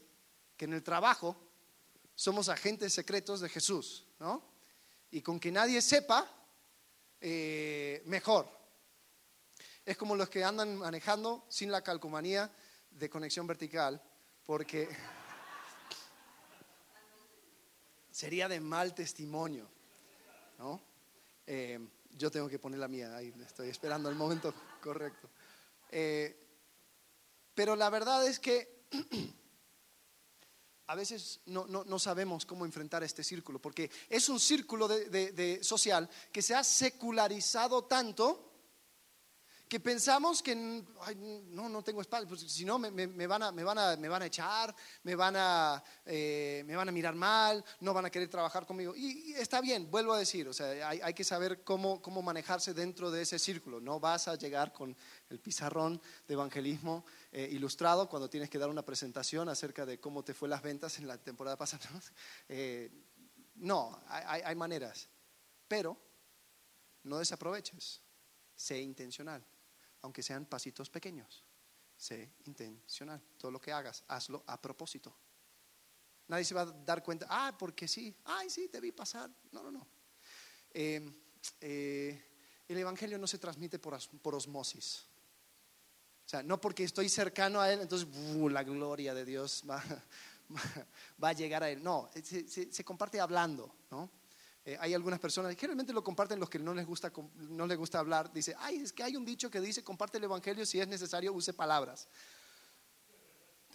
[0.55, 1.44] que en el trabajo
[2.15, 4.43] somos agentes secretos de Jesús, ¿no?
[5.11, 6.27] Y con que nadie sepa,
[7.21, 8.49] eh, mejor.
[9.85, 12.51] Es como los que andan manejando sin la calcomanía
[12.89, 14.01] de conexión vertical,
[14.45, 14.89] porque
[18.11, 19.69] sería de mal testimonio,
[20.57, 20.81] ¿no?
[21.45, 21.79] Eh,
[22.17, 25.29] yo tengo que poner la mía, ahí estoy esperando el momento correcto.
[25.91, 26.41] Eh,
[27.53, 28.85] pero la verdad es que
[30.87, 36.41] a veces no, sabemos cómo enfrentar este círculo, porque es un círculo de, social que
[36.41, 38.51] se ha secularizado tanto
[39.67, 43.79] que pensamos que no, no tengo espalda, pues, si no me, van a, me, van
[43.79, 47.91] a, me van a echar, me van a, eh, me van a mirar mal, no
[47.91, 48.93] van a querer trabajar conmigo.
[48.95, 53.09] Y, está bien, vuelvo a decir, o sea, hay, que saber cómo, cómo manejarse dentro
[53.09, 53.81] de ese círculo.
[53.81, 54.95] No vas a llegar con
[55.29, 60.23] el pizarrón de evangelismo eh, ilustrado cuando tienes que dar una presentación acerca de cómo
[60.23, 61.85] te fue las ventas en la temporada pasada.
[62.49, 62.91] Eh,
[63.55, 65.07] no, hay, hay maneras,
[65.67, 65.97] pero
[67.03, 68.01] no desaproveches,
[68.53, 69.45] sé intencional
[70.05, 71.43] aunque sean pasitos pequeños.
[71.97, 73.21] Sé intencional.
[73.37, 75.15] Todo lo que hagas, hazlo a propósito.
[76.27, 79.29] Nadie se va a dar cuenta, ah, porque sí, ay, sí, te vi pasar.
[79.51, 79.87] No, no, no.
[80.71, 81.11] Eh,
[81.59, 85.07] eh, el Evangelio no se transmite por, osmosis.
[86.25, 88.07] O sea, no porque estoy cercano a Él, entonces
[88.51, 89.83] la gloria de Dios va,
[91.23, 91.83] va, a llegar a Él.
[91.83, 94.09] No, se, comparte hablando, ¿no?
[94.65, 97.99] Eh, hay algunas personas, generalmente lo comparten los que no les, gusta, no les gusta
[97.99, 100.87] hablar, dice, ay, es que hay un dicho que dice, comparte el Evangelio, si es
[100.87, 102.07] necesario, use palabras.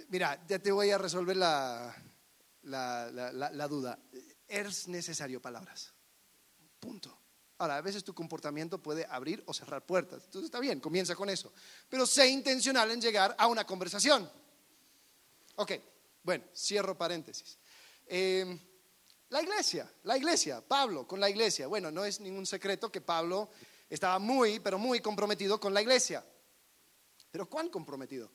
[0.08, 1.94] Mira, ya te voy a resolver la,
[2.62, 3.98] la, duda.
[4.48, 5.92] Es necesario palabras.
[6.80, 7.19] Punto.
[7.60, 10.24] Ahora, a veces tu comportamiento puede abrir o cerrar puertas.
[10.24, 11.52] Entonces está bien, comienza con eso.
[11.90, 14.30] Pero sé intencional en llegar a una conversación.
[15.56, 15.72] Ok,
[16.22, 17.58] bueno, cierro paréntesis.
[18.06, 18.58] Eh,
[19.28, 21.66] la iglesia, la iglesia, Pablo con la iglesia.
[21.66, 23.50] Bueno, no es ningún secreto que Pablo
[23.90, 26.24] estaba muy, pero muy comprometido con la iglesia.
[27.30, 28.32] Pero ¿cuán comprometido?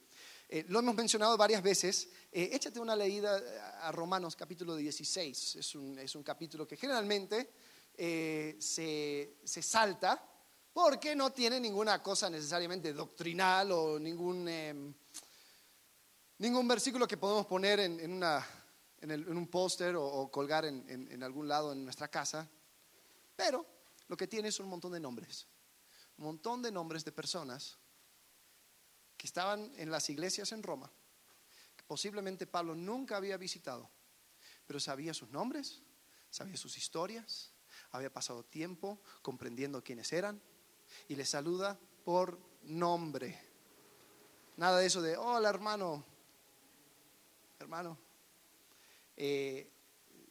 [0.47, 2.09] Eh, lo hemos mencionado varias veces.
[2.31, 3.41] Eh, échate una leída
[3.81, 5.55] a Romanos capítulo 16.
[5.55, 7.49] Es un, es un capítulo que generalmente
[7.97, 10.21] eh, se, se, salta
[10.73, 14.93] porque no tiene ninguna cosa necesariamente doctrinal o ningún, em,
[16.39, 18.45] ningún versículo que podemos poner en una
[19.13, 22.49] en, un póster o, colgar en, algún lado en nuestra casa,
[23.35, 23.65] pero
[24.07, 25.47] lo que tiene es un montón de nombres,
[26.17, 27.77] un montón de nombres de personas
[29.17, 30.91] que estaban en las iglesias en Roma,
[31.75, 33.89] que posiblemente Pablo nunca había visitado,
[34.65, 35.81] pero sabía sus nombres,
[36.29, 37.51] sabía sus historias,
[37.95, 40.41] había pasado tiempo comprendiendo quiénes eran
[41.07, 43.39] y les saluda por nombre.
[44.57, 46.05] Nada de eso de, hola hermano,
[47.59, 47.97] hermano,
[49.17, 49.71] eh,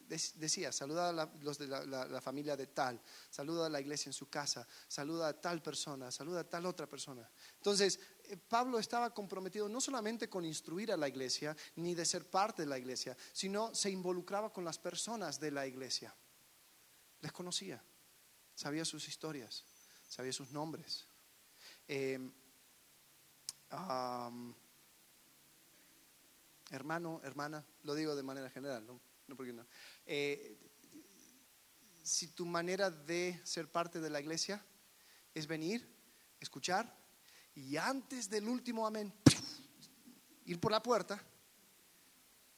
[0.07, 4.29] decía, saluda a los de la, familia de tal, saluda a la iglesia en su
[4.29, 7.29] casa, saluda a tal persona, saluda a tal otra persona.
[7.57, 12.29] Entonces, eh, Pablo estaba comprometido no solamente con instruir a la iglesia, ni de ser
[12.29, 16.15] parte de la iglesia, sino se involucraba con las personas de la iglesia.
[17.25, 17.81] Les conocía,
[18.53, 19.63] sabía sus historias,
[20.07, 21.07] sabía sus nombres.
[21.87, 22.19] Eh,
[26.69, 29.65] hermano, hermana, lo digo de manera general, no, porque no.
[30.05, 30.55] Eh,
[32.03, 34.63] si tu manera de ser parte de la iglesia
[35.33, 35.83] es venir,
[36.39, 36.95] escuchar
[37.55, 39.11] y antes del último amén,
[40.45, 41.19] ir por la puerta,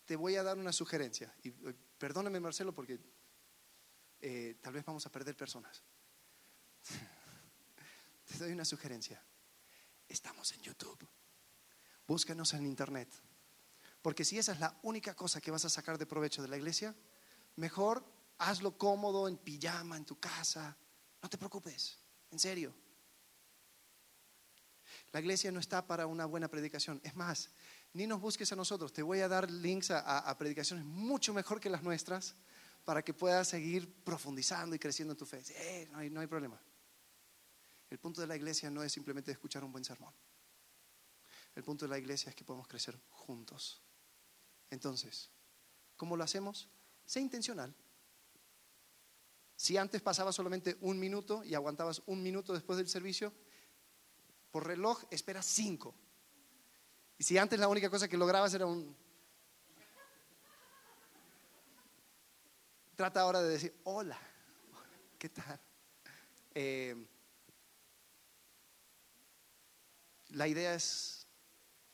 [0.03, 1.33] te voy a dar una sugerencia.
[1.41, 2.99] Y eh, perdóname Marcelo porque
[4.21, 5.81] eh, tal vez vamos a perder personas.
[8.25, 9.21] Te doy una sugerencia.
[10.07, 11.07] Estamos en YouTube.
[12.07, 13.09] Búscanos en internet.
[14.01, 16.57] Porque si esa es la única cosa que vas a sacar de provecho de la
[16.57, 16.95] iglesia,
[17.55, 18.05] mejor
[18.37, 20.77] hazlo cómodo, en pijama, en tu casa.
[21.21, 21.97] No te preocupes,
[22.31, 22.73] en serio.
[25.11, 27.01] La iglesia no está para una buena predicación.
[27.03, 27.49] Es más,
[27.93, 28.93] ni nos busques a nosotros.
[28.93, 32.35] Te voy a dar links a, predicaciones mucho mejor que las nuestras
[32.87, 35.43] para que puedas seguir profundizando y creciendo en tu fe.
[35.49, 36.57] Eh, no, hay, no hay problema.
[37.89, 40.13] El punto de la iglesia no es simplemente escuchar un buen sermón.
[41.53, 43.81] El punto de la iglesia es que podemos crecer juntos.
[44.69, 45.29] Entonces,
[45.97, 46.69] ¿cómo lo hacemos?
[47.05, 47.75] Sé intencional.
[49.57, 53.33] Si antes pasaba solamente un minuto y aguantabas un minuto después del servicio,
[54.49, 55.93] Por reloj espera cinco.
[57.17, 58.95] Y si antes la única cosa que lograbas era un...
[62.97, 64.19] Trata ahora de decir, hola,
[65.19, 65.59] ¿qué tal?
[66.55, 66.95] Eh,
[70.29, 71.27] la idea es,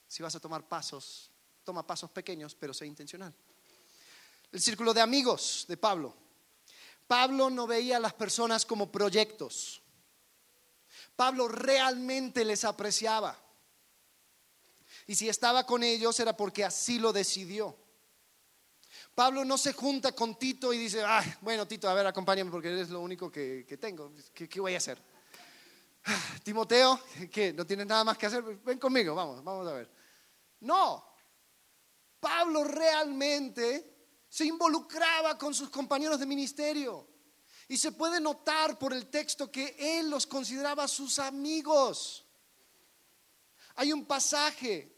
[0.08, 1.30] si vas a tomar pasos,
[1.66, 3.36] toma pasos pequeños, pero sé intencional.
[4.50, 6.16] El círculo de amigos de Pablo.
[7.06, 9.82] Pablo no veía a las personas como proyectos.
[11.18, 13.38] Pablo realmente les apreciaba.
[15.06, 17.83] Y si estaba con ellos era porque así lo decidió.
[19.16, 22.70] Pablo no se junta con Tito y dice, Ay, bueno, Tito, a ver, acompáñame porque
[22.70, 24.14] eres lo único que, tengo.
[24.34, 25.02] ¿Qué, voy a hacer?
[26.44, 27.00] Timoteo,
[27.32, 27.54] ¿qué?
[27.54, 28.44] ¿No tienes nada más que hacer?
[28.44, 29.90] Ven conmigo, vamos, vamos a ver.
[30.62, 31.14] No,
[32.20, 33.94] Pablo realmente
[34.30, 37.08] se involucraba con sus compañeros de ministerio.
[37.68, 42.26] Y se puede notar por el texto que él los consideraba sus amigos.
[43.76, 44.94] Hay un pasaje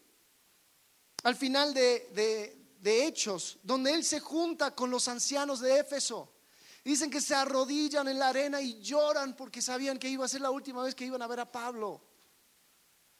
[1.23, 6.31] al final de, Hechos donde él se junta con los ancianos de Éfeso.
[6.83, 10.41] Dicen que se arrodillan en la arena y lloran porque sabían que iba a ser
[10.41, 12.01] la última vez que iban a ver a Pablo.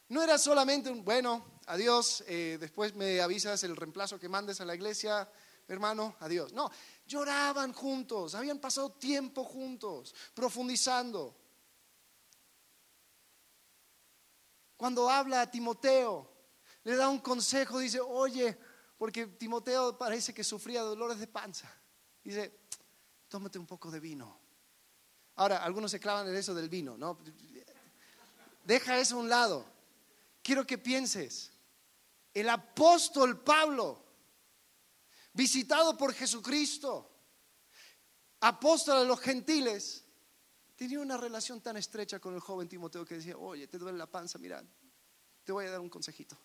[0.10, 4.66] No era solamente un, bueno, adiós, eh, después me avisas el reemplazo que mandes a
[4.66, 5.28] la iglesia,
[5.68, 6.54] hermano, adiós.
[6.54, 6.70] No,
[7.08, 11.36] lloraban juntos, habían pasado tiempo juntos, profundizando.
[14.78, 16.30] Cuando habla a Timoteo,
[16.84, 18.56] le da un consejo, dice, oye,
[18.98, 21.72] porque Timoteo parece que sufría dolores de panza.
[22.24, 22.62] Dice,
[23.28, 24.40] tómate un poco de vino.
[25.36, 27.20] Ahora, algunos se clavan en eso del vino, ¿no?
[28.64, 29.66] Deja eso a un lado.
[30.42, 31.52] Quiero que pienses,
[32.34, 34.04] el apóstol Pablo
[35.34, 37.12] visitado por Jesucristo,
[38.40, 40.06] apóstol de los gentiles,
[40.76, 44.10] tenía una relación tan estrecha con el joven Timoteo que decía, oye, te duele la
[44.10, 44.64] panza, mira,
[45.44, 46.38] te voy a dar un consejito.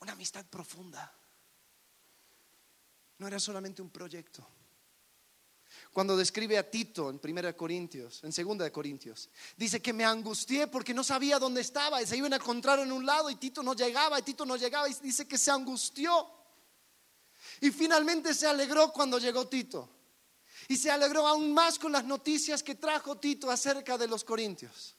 [0.00, 1.12] Una amistad profunda.
[3.18, 4.46] No era solamente un proyecto.
[5.92, 10.94] Cuando describe a Tito en 1 Corintios, en 2 Corintios, dice que me angustié porque
[10.94, 13.74] no sabía dónde estaba y se iban a encontrar en un lado y Tito no
[13.74, 16.30] llegaba y Tito no llegaba y dice que se angustió.
[17.60, 19.90] Y finalmente se alegró cuando llegó Tito.
[20.68, 24.96] Y se alegró aún más con las noticias que trajo Tito acerca de los corintios.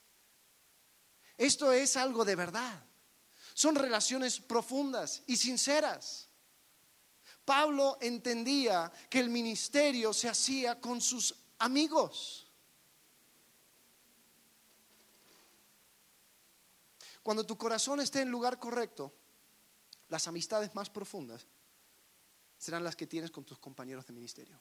[1.36, 2.87] Esto es algo de verdad.
[3.58, 6.28] Son relaciones profundas y sinceras.
[7.44, 12.46] Pablo entendía que el ministerio se hacía con sus amigos.
[17.20, 19.12] Cuando tu corazón esté en lugar correcto,
[20.08, 21.44] las amistades más profundas
[22.58, 24.60] serán las que tienes con tus compañeros de ministerio.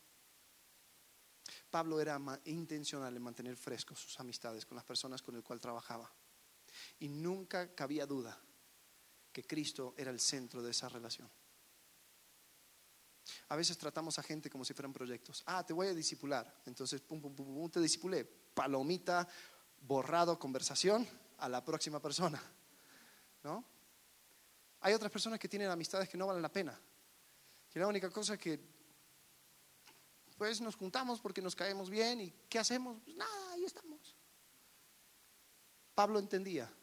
[1.70, 6.12] Pablo era intencional en mantener frescos sus amistades con las personas con las cuales trabajaba.
[6.98, 8.42] Y nunca cabía duda
[9.38, 11.30] que Cristo era el centro de esa relación.
[13.50, 15.44] A veces tratamos a gente como si fueran proyectos.
[15.46, 16.64] Ah, te voy a disipular.
[16.66, 18.26] Entonces, pum, pum, pum, pum, te disipulé.
[18.26, 19.28] Palomita,
[19.82, 21.08] borrado, conversación,
[21.38, 22.42] a la próxima persona.
[23.44, 23.64] ¿No?
[24.80, 26.82] Hay otras personas que tienen amistades que no valen la pena
[27.70, 28.60] que la única cosa que
[30.36, 33.00] pues nos juntamos porque nos caemos bien y ¿qué hacemos?
[33.04, 34.16] Pues nada, ahí estamos.
[35.94, 36.74] Pablo entendía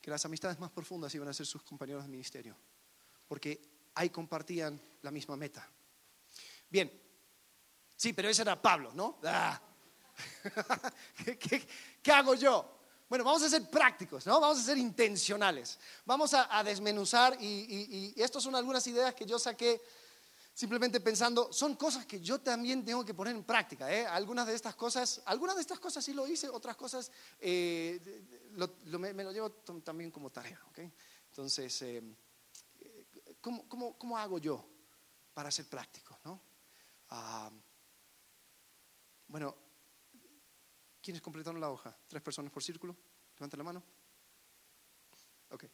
[0.00, 2.56] que las amistades más profundas iban a ser sus compañeros de ministerio,
[3.28, 3.60] porque
[3.94, 5.68] ahí compartían la misma meta.
[6.68, 6.90] Bien,
[7.96, 9.18] sí, pero ese era Pablo, ¿no?
[9.24, 9.60] Ah.
[12.02, 12.78] ¿Qué, hago yo?
[13.08, 14.40] Bueno, vamos a ser prácticos, ¿no?
[14.40, 15.78] Vamos a ser intencionales.
[16.04, 19.80] Vamos a, desmenuzar y, y, y estas son algunas ideas que yo saqué
[20.60, 23.90] simplemente pensando, son cosas que yo también tengo que poner en práctica.
[23.90, 24.06] ¿eh?
[24.06, 27.98] Algunas de estas cosas, algunas de estas cosas sí lo hice, otras cosas eh,
[28.98, 29.52] me, lo llevo
[29.82, 30.60] también como tarea.
[31.30, 32.02] Entonces, eh,
[33.40, 34.68] ¿cómo, hago yo
[35.32, 36.20] para ser práctico?
[36.24, 36.42] ¿no?
[37.08, 37.50] Ah,
[39.28, 39.56] bueno,
[41.00, 41.96] ¿quiénes completaron la hoja?
[42.06, 42.94] ¿Tres personas por círculo?
[43.36, 43.82] Levanten la mano.
[45.52, 45.64] Ok.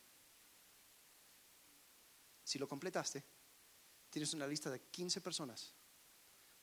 [2.44, 3.24] Si lo completaste,
[4.10, 5.74] tienes una lista de 15 personas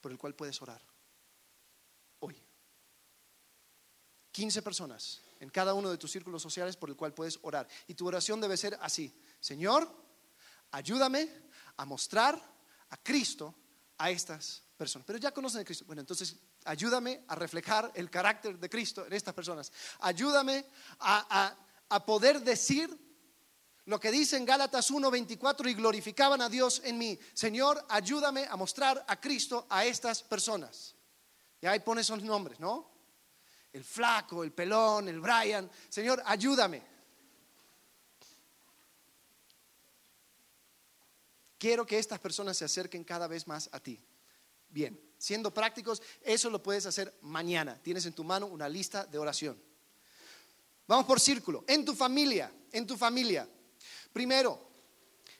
[0.02, 0.82] por el cual puedes orar.
[2.20, 2.36] Hoy.
[4.32, 7.68] 15 personas en cada uno de tus círculos sociales por el cual puedes orar.
[7.88, 9.14] Y tu oración debe ser así.
[9.39, 9.88] Señor,
[10.72, 11.30] ayúdame
[11.78, 12.41] a mostrar
[12.89, 13.54] a Cristo
[13.98, 15.06] a estas personas.
[15.06, 15.86] Pero ya conocen a Cristo.
[15.86, 19.72] Bueno, entonces ayúdame a reflejar el carácter de Cristo en estas personas.
[20.00, 20.66] Ayúdame
[21.00, 21.56] a,
[21.89, 22.89] a poder decir
[23.86, 27.19] lo que dice en Gálatas 1:24 y glorificaban a Dios en mí.
[27.34, 30.95] Señor, ayúdame a mostrar a Cristo a estas personas.
[31.61, 32.93] Y ahí pone esos nombres, ¿no?
[33.73, 35.69] el flaco, el pelón, el Brian.
[35.89, 36.81] Señor, ayúdame.
[41.57, 43.99] Quiero que estas personas se acerquen cada vez más a ti.
[44.69, 47.81] Bien, siendo prácticos, eso lo puedes hacer mañana.
[47.81, 49.61] Tienes en tu mano una lista de oración.
[50.88, 51.63] Vamos por círculo.
[51.67, 53.47] En tu familia, en tu familia.
[54.14, 54.59] Primero,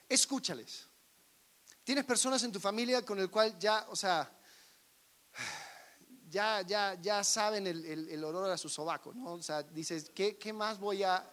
[0.10, 0.88] escúchales.
[1.84, 4.36] Tienes personas en tu familia con el cual ya, o sea,
[6.30, 9.34] ya, ya, ya saben el, olor a su sobaco, ¿no?
[9.34, 11.30] O sea, dices, ¿qué, qué más voy a,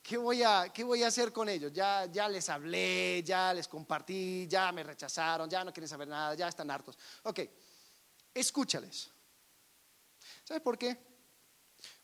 [0.00, 1.72] ¿Qué voy, a, ¿Qué voy a hacer con ellos?
[1.72, 6.34] Ya, ya les hablé, ya les compartí, ya me rechazaron, ya no quieren saber nada,
[6.34, 6.98] ya están hartos.
[7.24, 7.40] Ok,
[8.34, 9.10] escúchales.
[10.44, 10.96] ¿Sabes por qué?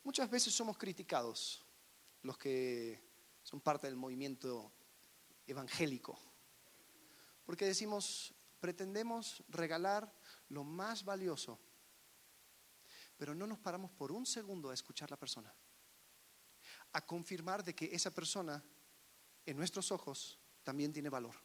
[0.05, 1.66] Muchas veces somos criticados
[2.27, 3.01] los que
[3.43, 4.73] son parte del movimiento
[5.47, 6.21] evangélico.
[7.45, 10.13] Porque decimos, pretendemos regalar
[10.49, 11.61] lo más valioso,
[13.17, 15.55] pero no nos paramos por un segundo a escuchar a la persona,
[16.93, 18.63] a confirmar de que esa persona
[19.45, 21.37] en nuestros ojos también tiene valor.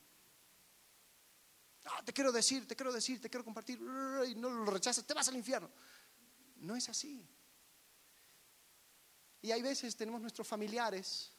[1.86, 3.80] Ah, te quiero decir, te quiero decir, te quiero compartir,
[4.28, 5.70] y no lo rechazas, te vas al infierno.
[6.56, 7.28] No es así.
[9.42, 11.32] Y hay veces tenemos nuestros familiares.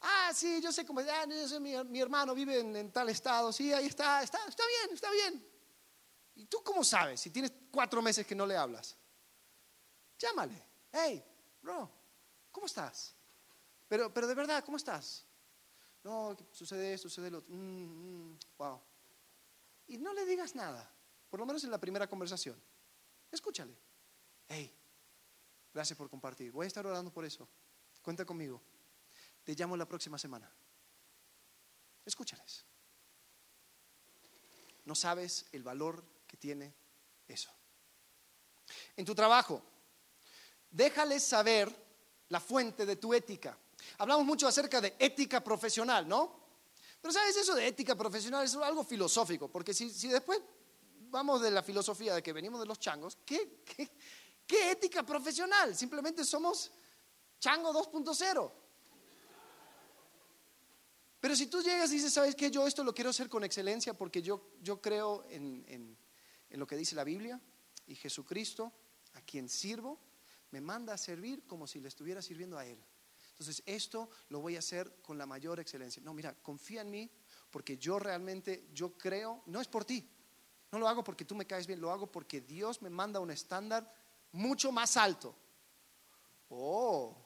[0.00, 1.26] Ah, sí, yo sé cómo, ah,
[1.60, 5.48] mi, hermano vive en, tal estado, sí, ahí está, está, está bien, está bien.
[6.34, 8.96] ¿Y tú cómo sabes si tienes cuatro meses que no le hablas?
[10.18, 10.60] Llámale,
[10.92, 11.24] hey,
[11.60, 11.90] bro,
[12.50, 13.14] ¿cómo estás?
[13.88, 15.24] Pero, pero de verdad, ¿cómo estás?
[16.02, 17.54] No, sucede esto, sucede lo otro.
[17.54, 18.80] Mm, mm, wow.
[19.86, 20.92] Y no le digas nada,
[21.28, 22.60] por lo menos en la primera conversación.
[23.30, 23.76] Escúchale.
[24.48, 24.74] Hey,
[25.72, 26.52] Gracias por compartir.
[26.52, 27.48] Voy a estar orando por eso.
[28.02, 28.60] Cuenta conmigo.
[29.44, 30.50] Te llamo la próxima semana.
[32.04, 32.64] Escúchales.
[34.84, 36.74] No sabes el valor que tiene
[37.28, 37.50] eso.
[38.96, 39.62] En tu trabajo,
[40.70, 41.74] déjales saber
[42.28, 43.56] la fuente de tu ética.
[43.98, 46.40] Hablamos mucho acerca de ética profesional, ¿no?
[47.00, 50.40] Pero sabes, eso de ética profesional es algo filosófico, porque si, después
[51.10, 53.90] vamos de la filosofía de que venimos de los changos, ¿qué, qué,
[54.46, 55.76] ¿Qué ética profesional?
[55.76, 56.70] Simplemente somos
[57.38, 58.52] chango 2.0.
[61.20, 62.50] Pero si tú llegas y dices, ¿sabes qué?
[62.50, 66.76] Yo esto lo quiero hacer con excelencia porque yo, yo creo en, en lo que
[66.76, 67.40] dice la Biblia
[67.86, 68.72] y Jesucristo,
[69.14, 69.98] a quien sirvo,
[70.50, 72.78] me manda a servir como si le estuviera sirviendo a Él.
[73.30, 76.02] Entonces, esto lo voy a hacer con la mayor excelencia.
[76.02, 77.10] No, mira, confía en mí
[77.50, 80.08] porque yo realmente, yo creo, no es por ti,
[80.70, 83.30] no lo hago porque tú me caes bien, lo hago porque Dios me manda un
[83.30, 83.92] estándar
[84.32, 85.34] mucho más alto.
[86.48, 87.16] Oh.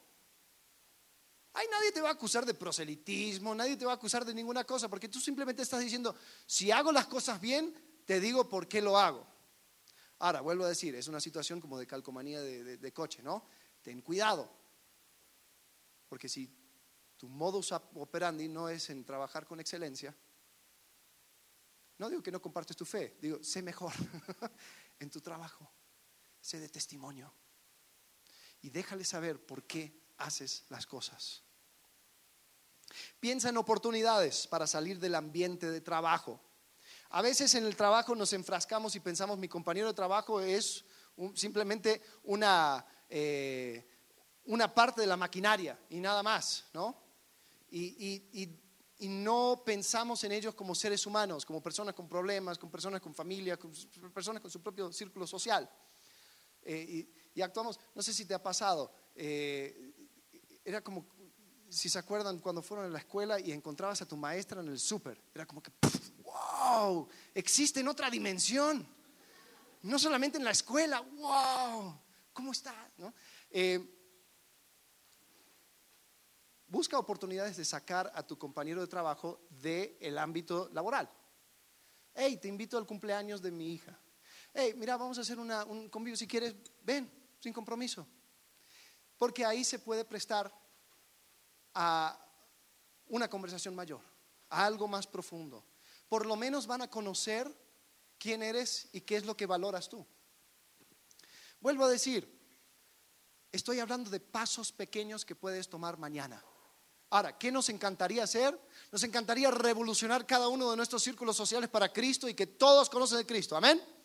[1.53, 4.63] Ahí nadie te va a acusar de proselitismo, nadie te va a acusar de ninguna
[4.63, 7.73] cosa, porque tú simplemente estás diciendo, si hago las cosas bien,
[8.05, 9.25] te digo por qué lo hago.
[10.19, 13.47] Ahora, vuelvo a decir, es una situación como de calcomanía de, de coche, ¿no?
[13.81, 14.49] Ten cuidado,
[16.09, 16.49] porque si
[17.17, 20.15] tu modus operandi no es en trabajar con excelencia,
[21.97, 23.93] no digo que no compartes tu fe, digo, sé mejor
[24.99, 25.71] en tu trabajo
[26.47, 27.33] sé de testimonio
[28.61, 31.43] y déjale saber por qué haces las cosas.
[33.19, 36.39] Piensa en oportunidades para salir del ambiente de trabajo.
[37.09, 40.85] A veces en el trabajo nos enfrascamos y pensamos mi compañero de trabajo es
[41.35, 43.85] simplemente una, eh,
[44.45, 47.03] una parte de la maquinaria y nada más, ¿no?
[47.69, 53.13] y no pensamos en ellos como seres humanos, como personas con problemas, con personas con
[53.13, 53.69] familia, con
[54.13, 55.69] personas con su propio círculo social.
[56.69, 59.93] Eh, y, actuamos, no sé si te ha pasado, eh,
[60.65, 61.07] era como,
[61.69, 64.77] si se acuerdan, cuando fueron a la escuela y encontrabas a tu maestra en el
[64.77, 65.71] súper, era como que,
[66.23, 68.85] wow, existe en otra dimensión,
[69.83, 71.97] no solamente en la escuela, wow,
[72.33, 72.75] ¿cómo está?
[73.49, 73.79] Eh,
[76.67, 81.09] busca oportunidades de sacar a tu compañero de trabajo del ámbito laboral.
[82.13, 83.97] Hey, te invito al cumpleaños de mi hija
[84.59, 88.07] hey, mira, vamos a hacer un convivio, si quieres, ven, sin compromiso.
[89.15, 90.51] Porque ahí se puede prestar
[91.75, 92.19] a
[93.07, 94.01] una conversación mayor,
[94.49, 95.63] a algo más profundo.
[96.09, 97.55] Por lo menos van a conocer
[98.17, 100.03] quién eres y qué es lo que valoras tú.
[101.59, 102.27] Vuelvo a decir,
[103.51, 106.43] estoy hablando de pasos pequeños que puedes tomar mañana.
[107.11, 108.59] Ahora, ¿qué nos encantaría hacer?
[108.91, 113.19] Nos encantaría revolucionar cada uno de nuestros círculos sociales para Cristo y que todos conocen
[113.19, 113.55] de Cristo.
[113.55, 113.96] Amén.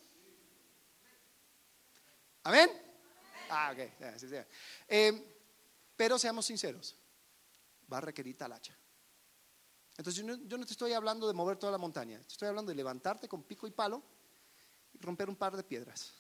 [2.45, 2.71] ¿Amén?
[3.51, 3.79] Ah, ok.
[4.89, 5.35] Eh,
[5.97, 6.97] pero seamos sinceros,
[7.93, 8.77] va a requerir talacha.
[9.97, 12.77] Entonces yo no, te estoy hablando de mover toda la montaña, te estoy hablando de
[12.77, 14.03] levantarte con pico y palo
[14.95, 16.15] y romper un par de piedras.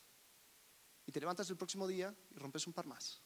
[1.06, 3.20] Y te levantas el próximo día y rompes un par más.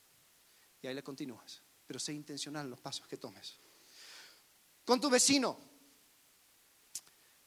[0.80, 1.62] Y ahí le continúas.
[1.86, 3.58] Pero sé intencional en los pasos que tomes.
[4.84, 5.58] Con tu vecino,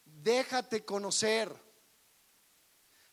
[0.04, 1.56] déjate conocer.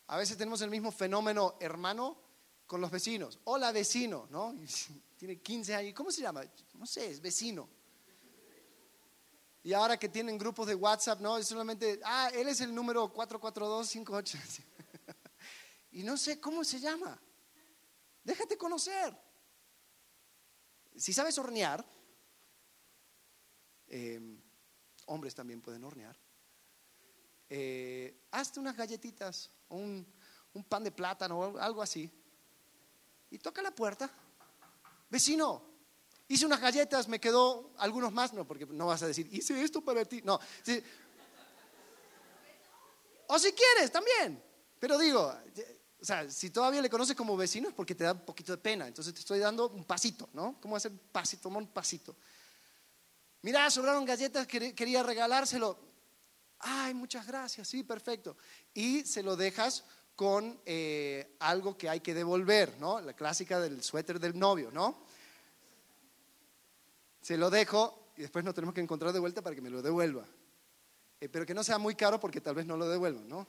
[0.09, 2.26] A veces tenemos el mismo fenómeno hermano
[2.67, 3.39] con los vecinos.
[3.45, 4.55] Hola vecino, ¿no?
[5.17, 5.95] Tiene 15 años.
[5.95, 6.43] ¿Cómo se llama?
[6.75, 7.69] No sé, es vecino.
[9.63, 11.39] Y ahora que tienen grupos de WhatsApp, ¿no?
[11.39, 14.39] Es solamente, ah, él es el número 44258.
[15.93, 17.21] y no sé cómo se llama.
[18.23, 19.17] Déjate conocer.
[20.95, 21.85] Si sabes hornear,
[23.89, 24.21] eh,
[25.07, 26.17] hombres también pueden hornear,
[27.49, 30.07] eh, hazte unas galletitas, un,
[30.55, 32.11] un pan de plátano o algo así,
[33.31, 34.11] y toca la puerta.
[35.09, 35.63] Vecino,
[36.29, 39.81] hice unas galletas, me quedó algunos más, no, porque no vas a decir, hice esto
[39.81, 40.39] para ti, no.
[43.29, 44.43] O si quieres, también.
[44.79, 45.35] Pero digo,
[46.01, 48.59] o sea, si todavía le conoces como vecino es porque te da un poquito de
[48.59, 48.87] pena.
[48.87, 50.59] Entonces te estoy dando un pasito, ¿no?
[50.61, 51.43] ¿Cómo hacer un pasito?
[51.43, 52.17] Toma un pasito.
[53.43, 55.79] Mira, sobraron galletas, quería regalárselo.
[56.59, 58.37] Ay, muchas gracias, sí, perfecto.
[58.75, 59.85] Y se lo dejas
[60.17, 63.01] con eh, algo que hay que devolver, ¿no?
[63.03, 65.05] La clásica del suéter del novio, ¿no?
[67.21, 69.83] Se lo dejo y después nos tenemos que encontrar de vuelta para que me lo
[69.83, 70.27] devuelva.
[71.21, 73.47] Eh, pero que no sea muy caro porque tal vez no lo devuelvan, ¿no?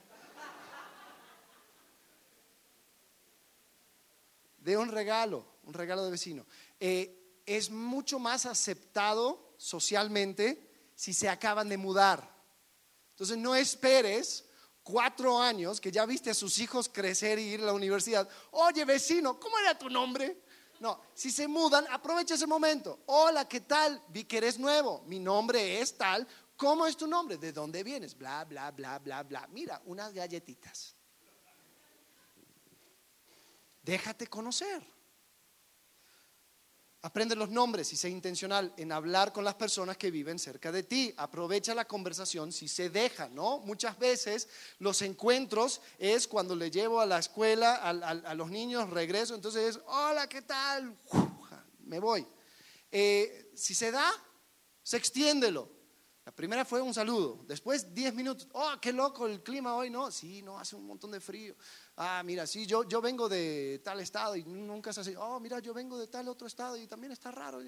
[4.58, 6.44] De un regalo, un regalo de vecino.
[6.78, 12.30] Eh, es mucho más aceptado socialmente si se acaban de mudar.
[13.12, 14.44] Entonces no esperes
[14.88, 18.26] cuatro años que ya viste a sus hijos crecer y ir a la universidad.
[18.52, 20.44] Oye, vecino, ¿cómo era tu nombre?
[20.80, 23.00] No, si se mudan, aprovecha ese momento.
[23.06, 24.02] Hola, ¿qué tal?
[24.08, 25.02] Vi que eres nuevo.
[25.06, 26.26] Mi nombre es tal.
[26.56, 27.36] ¿Cómo es tu nombre?
[27.36, 28.16] ¿De dónde vienes?
[28.16, 29.46] Bla, bla, bla, bla, bla.
[29.48, 30.94] Mira, unas galletitas.
[33.82, 34.82] Déjate conocer.
[37.02, 40.82] Aprende los nombres y sé intencional en hablar con las personas que viven cerca de
[40.82, 41.14] ti.
[41.16, 43.60] Aprovecha la conversación si se deja, ¿no?
[43.60, 44.48] Muchas veces
[44.80, 49.82] los encuentros es cuando le llevo a la escuela a, los niños, regreso, entonces es,
[49.86, 50.98] hola, ¿qué tal?
[51.84, 52.26] me voy.
[52.90, 54.10] Eh, si se da,
[54.82, 55.78] se extiéndelo.
[56.24, 58.48] La primera fue un saludo, después 10 minutos.
[58.52, 60.10] Oh, qué loco el clima hoy, ¿no?
[60.10, 61.56] Sí, no, hace un montón de frío.
[62.00, 65.16] Ah, mira, sí, yo, yo vengo de tal estado y nunca se hace.
[65.16, 67.60] Oh, mira, yo vengo de tal otro estado y también está raro.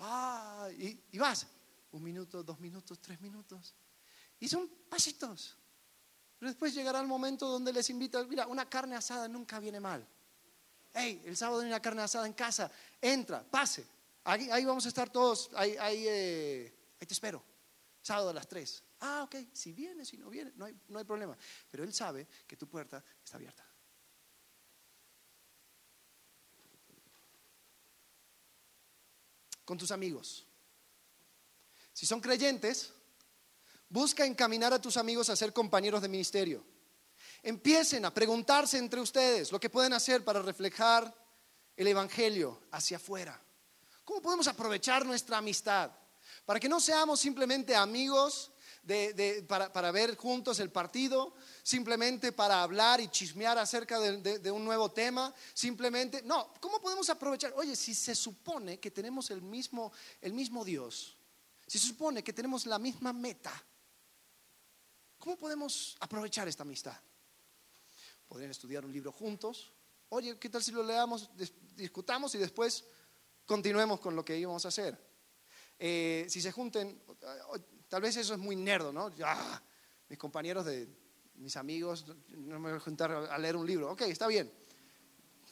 [0.00, 1.46] Ah, y, y vas.
[1.92, 3.74] Un minuto, dos minutos, tres minutos.
[4.38, 5.56] Y son pasitos.
[6.38, 10.06] Pero después llegará el momento donde les invita, mira, una carne asada nunca viene mal.
[10.92, 12.70] Hey, el sábado hay una carne asada en casa,
[13.00, 13.86] entra, pase.
[14.24, 17.42] Ahí, ahí vamos a estar todos, ahí, ahí, eh, te espero.
[18.02, 18.82] Sábado a las 3.
[19.00, 21.34] Ah, ok, si viene, si no viene, no hay, no hay problema.
[21.70, 23.69] Pero Él sabe que tu puerta está abierta.
[29.70, 30.44] Con tus amigos.
[31.92, 32.92] Si son creyentes,
[33.88, 36.64] busca encaminar a tus amigos a ser compañeros de ministerio.
[37.40, 41.14] Empiecen a preguntarse entre ustedes lo que pueden hacer para reflejar
[41.76, 43.40] el Evangelio hacia afuera.
[44.04, 45.92] ¿Cómo podemos aprovechar nuestra amistad?
[46.44, 48.50] Para que no seamos simplemente amigos
[49.46, 55.34] para, ver juntos el partido, simplemente para hablar y chismear acerca de, un nuevo tema,
[55.54, 57.52] simplemente, no, ¿cómo podemos aprovechar?
[57.56, 61.16] Oye, si se supone que tenemos el mismo, el mismo Dios,
[61.66, 63.52] si se supone que tenemos la misma meta,
[65.18, 66.96] ¿cómo podemos aprovechar esta amistad?
[68.26, 69.72] Podrían estudiar un libro juntos.
[70.08, 71.30] Oye, ¿qué tal si lo leamos,
[71.76, 72.84] discutamos y después
[73.44, 74.98] continuemos con lo que íbamos a hacer?
[75.78, 77.02] Eh, si se junten,
[77.90, 79.10] tal vez eso es muy nerdo, ¿no?
[80.08, 80.88] mis compañeros de
[81.34, 83.90] mis amigos, no me voy a juntar a leer un libro.
[83.90, 84.50] Ok, está bien.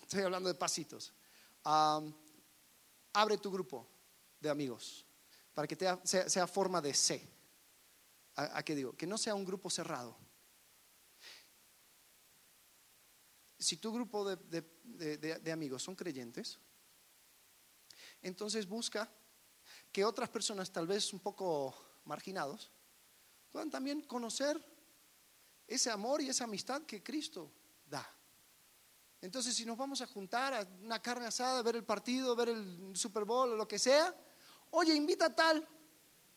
[0.02, 1.12] Estoy hablando de pasitos.
[1.64, 3.88] abre tu grupo
[4.40, 5.04] de amigos
[5.52, 7.28] para que sea, forma de C.
[8.36, 8.96] ¿A, qué digo?
[8.96, 10.16] Que no sea un grupo cerrado.
[13.58, 16.60] Si tu grupo de amigos son creyentes,
[18.22, 19.10] entonces busca
[19.90, 22.72] que otras personas, tal vez un poco marginados,
[23.52, 24.60] puedan también conocer
[25.66, 27.52] ese amor y esa amistad que Cristo
[27.86, 28.04] da.
[29.20, 32.96] Entonces, si nos vamos a juntar a una carne asada, ver el partido, ver el
[32.96, 34.14] Super Bowl o lo que sea,
[34.70, 35.66] oye, invita a tal,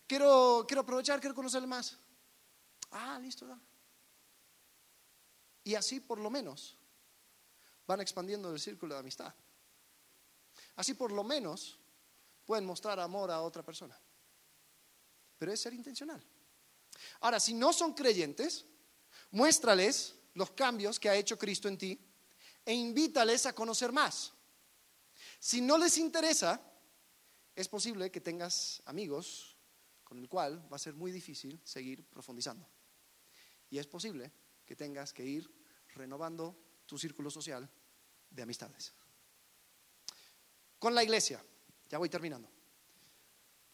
[0.07, 1.97] quiero, quiero aprovechar, quiero conocerle más.
[2.91, 3.59] Ah, listo, da.
[5.63, 6.76] Y así por lo menos
[7.88, 9.34] van expandiendo el círculo de amistad.
[10.76, 11.80] Así por lo menos
[12.45, 13.97] pueden mostrar amor a otra persona.
[15.41, 16.23] Pero es ser intencional.
[17.21, 18.63] Ahora, si no son creyentes,
[19.31, 21.99] muéstrales los cambios que ha hecho Cristo en ti.
[22.63, 24.33] e invítales a conocer más.
[25.39, 26.61] Si no les interesa,
[27.55, 29.57] es posible que tengas amigos
[30.03, 32.69] con el cual va a ser muy difícil seguir profundizando.
[33.71, 34.31] Y es posible
[34.63, 35.51] que tengas que ir
[35.95, 37.67] renovando tu círculo social
[38.29, 38.93] de amistades.
[40.77, 41.43] Con la iglesia,
[41.89, 42.61] ya voy terminando.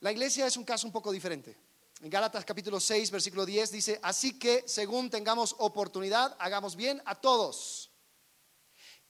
[0.02, 1.58] La iglesia es un caso un poco diferente.
[2.02, 7.16] En Gálatas capítulo 6, versículo 10 dice, así que según tengamos oportunidad, hagamos bien a
[7.16, 7.90] todos.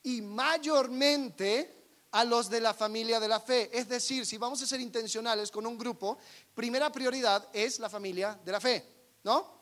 [0.03, 1.77] Y mayormente
[2.11, 3.69] a los de la familia de la fe.
[3.77, 6.17] Es decir, si vamos a ser intencionales con un grupo,
[6.55, 8.85] primera prioridad es la familia de la fe,
[9.23, 9.57] ¿no?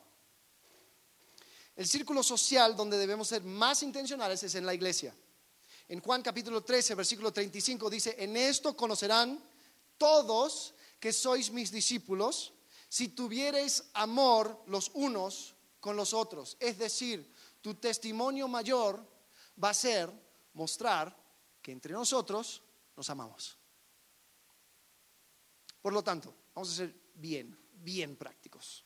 [1.76, 5.13] El círculo social donde debemos ser más intencionales es en la iglesia.
[5.88, 9.43] En Juan capítulo 13, versículo 35 dice, en esto conocerán
[9.97, 10.76] todos
[11.06, 12.49] que sois mis discípulos
[12.89, 16.58] si tuviereis amor los unos con los otros.
[16.60, 17.32] Es decir,
[17.62, 18.97] tu testimonio mayor
[19.64, 20.10] va a ser
[20.53, 21.16] mostrar
[21.62, 22.64] que entre nosotros
[22.97, 23.56] nos amamos.
[25.80, 28.84] Por lo tanto, vamos a ser bien, bien prácticos.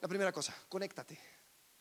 [0.00, 1.16] La primera cosa, conéctate,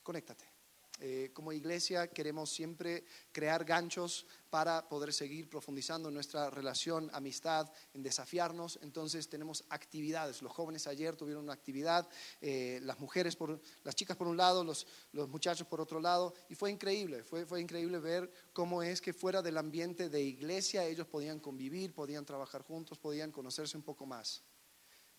[0.04, 0.61] conéctate.
[1.04, 8.04] Eh, como iglesia queremos siempre crear ganchos para poder seguir profundizando nuestra relación, amistad, en
[8.04, 8.78] desafiarnos.
[8.84, 10.44] Entonces tenemos actividades.
[10.44, 12.08] Los jóvenes ayer tuvieron una actividad,
[12.40, 16.36] eh, las mujeres, por, las chicas por un lado, los, los, muchachos por otro lado,
[16.50, 20.86] y fue increíble, fue, fue increíble ver cómo es que fuera del ambiente de iglesia
[20.86, 24.44] ellos podían convivir, podían trabajar juntos, podían conocerse un poco más.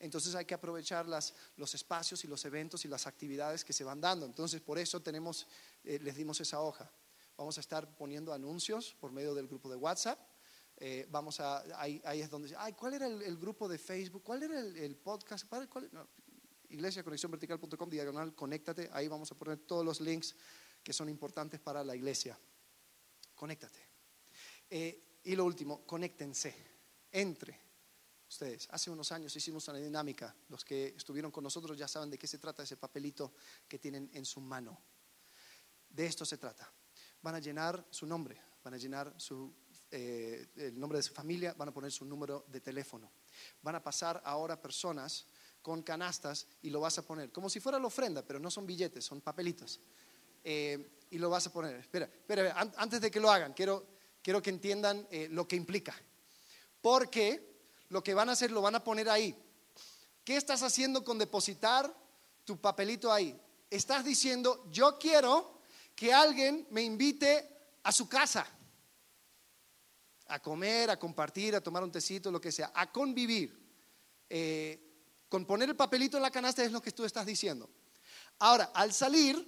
[0.03, 4.00] Entonces hay que aprovechar los espacios y los eventos y las actividades que se van
[4.00, 4.26] dando.
[4.26, 5.46] Entonces por eso tenemos,
[5.84, 6.90] eh, les dimos esa hoja.
[7.36, 10.18] Vamos a estar poniendo anuncios por medio del grupo de WhatsApp.
[10.78, 14.24] Eh, vamos a, ahí, es donde, ay, ¿cuál era el, grupo de Facebook?
[14.24, 15.46] ¿Cuál era el, podcast?
[15.46, 15.88] ¿Cuál, cuál,
[17.88, 18.90] diagonal, conéctate.
[18.92, 20.34] Ahí vamos a poner todos los links
[20.82, 22.36] que son importantes para la iglesia.
[23.36, 23.78] Conéctate.
[24.68, 26.72] Eh, y lo último, conéctense.
[27.12, 27.71] Entre
[28.33, 28.66] ustedes.
[28.70, 30.35] Hace unos años hicimos una dinámica.
[30.49, 33.35] Los que estuvieron con nosotros ya saben de qué se trata ese papelito
[33.68, 34.80] que tienen en su mano.
[35.91, 36.72] De esto se trata.
[37.20, 39.55] Van a llenar su nombre, van a llenar su,
[39.91, 43.12] eh, el nombre de su familia, van a poner su número de teléfono.
[43.61, 45.26] Van a pasar ahora personas
[45.61, 48.66] con canastas y lo vas a poner, como si fuera la ofrenda, pero no son
[48.66, 49.78] billetes, son papelitos.
[50.43, 51.76] Eh, y lo vas a poner.
[51.76, 53.87] Espera, espera, antes de que lo hagan, quiero,
[54.22, 55.95] quiero que entiendan eh, lo que implica.
[56.80, 57.51] Porque
[57.93, 59.36] lo que van a hacer lo van a poner ahí.
[60.24, 61.95] ¿Qué estás haciendo con depositar
[62.43, 63.38] tu papelito ahí?
[63.68, 65.61] Estás diciendo, yo quiero
[65.95, 67.47] que alguien me invite
[67.82, 68.47] a su casa,
[70.26, 73.61] a comer, a compartir, a tomar un tecito, lo que sea, a convivir.
[74.30, 74.80] Eh,
[75.28, 77.68] con poner el papelito en la canasta es lo que tú estás diciendo.
[78.38, 79.47] Ahora, al salir,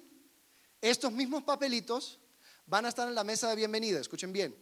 [0.83, 2.21] estos mismos papelitos
[2.67, 4.55] van a estar en la mesa de bienvenida, escuchen bien.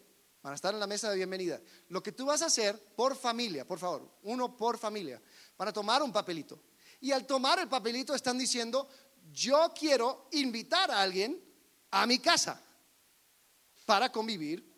[0.43, 1.61] Van a estar en la mesa de bienvenida.
[1.89, 5.23] Lo que tú vas a hacer por familia, por favor, uno por familia,
[5.57, 6.59] van a tomar un papelito.
[7.01, 8.89] Y al tomar el papelito están diciendo,
[9.33, 11.41] yo quiero invitar a alguien
[11.93, 12.61] a mi casa
[13.87, 14.69] para convivir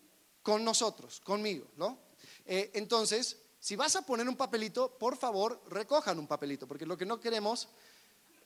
[0.43, 1.99] con nosotros, conmigo, ¿no?
[2.45, 6.99] Eh, entonces, si vas a poner un papelito, por favor, recojan un papelito, porque lo
[6.99, 7.69] que no queremos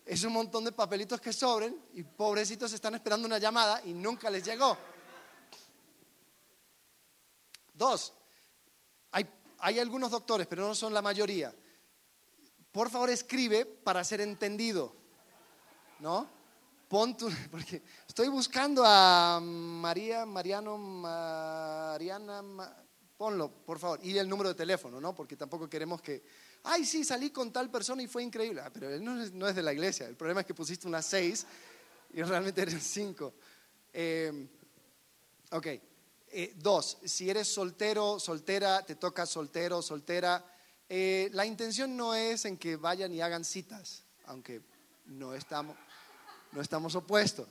[0.07, 4.31] es un montón de papelitos que sobren y pobrecitos están esperando una llamada y nunca
[4.31, 4.79] les llegó.
[7.79, 8.13] Dos,
[9.61, 11.55] hay, algunos doctores, pero no son la mayoría.
[12.73, 14.95] Por favor, escribe para ser entendido.
[16.01, 16.29] ¿No?
[16.89, 22.43] Pon tu, porque estoy buscando a María, Mariano, Mariana,
[23.17, 25.15] ponlo, por favor, y el número de teléfono, ¿no?
[25.15, 26.25] Porque tampoco queremos que,
[26.65, 28.61] ay, sí, salí con tal persona y fue increíble.
[28.65, 31.47] Ah, pero él no es, de la iglesia, el problema es que pusiste una seis
[32.13, 33.35] y realmente eran cinco.
[33.93, 34.49] Eh,
[35.51, 35.67] ok,
[36.31, 40.45] eh, dos, si eres soltero, soltera, te toca soltero, soltera,
[40.89, 44.61] eh, la intención no es en que vayan y hagan citas, aunque
[45.07, 45.77] no estamos,
[46.53, 47.49] no estamos opuestos.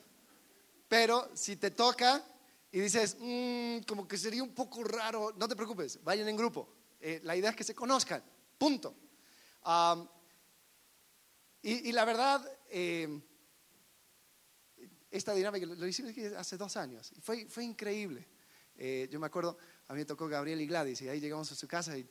[0.88, 2.24] Pero si te toca
[2.72, 6.70] y dices, mm, como que sería un poco raro, no te preocupes, vayan en grupo.
[7.00, 8.24] Eh, la idea es que se conozcan,
[8.58, 8.96] punto.
[11.62, 12.50] y, la verdad,
[15.12, 18.28] esta dinámica lo hicimos hace dos años y fue, fue increíble.
[18.78, 19.58] Eh, yo me acuerdo,
[19.88, 22.08] a mí me tocó Gabriel y Gladys, y ahí llegamos a su casa y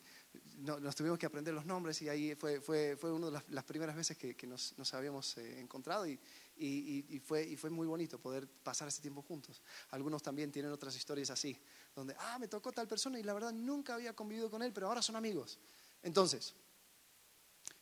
[0.59, 3.95] nos tuvimos que aprender los nombres, y ahí fue, fue, fue una de las, primeras
[3.95, 6.19] veces que, nos, nos, habíamos eh, encontrado, y,
[6.57, 9.63] y, fue, y fue muy bonito poder pasar ese tiempo juntos.
[9.91, 11.59] Algunos también tienen otras historias así,
[11.95, 14.89] donde, ah, me tocó tal persona y la verdad nunca había convivido con él, pero
[14.89, 15.59] ahora son amigos.
[16.03, 16.55] Entonces,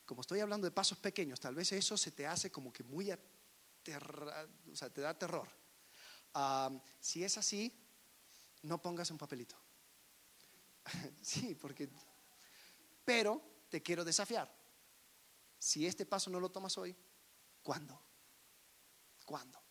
[0.04, 3.10] como estoy hablando de pasos pequeños, tal vez eso se te hace como que muy
[3.10, 5.48] aterra, o sea, te da terror.
[6.34, 6.70] Ah,
[7.00, 7.72] si es así,
[8.64, 9.56] no pongas un papelito.
[11.22, 11.88] sí, porque...
[13.04, 14.52] Pero te quiero desafiar.
[15.58, 16.96] Si este paso no lo tomas hoy,
[17.62, 18.00] ¿cuándo?
[19.24, 19.62] ¿Cuándo?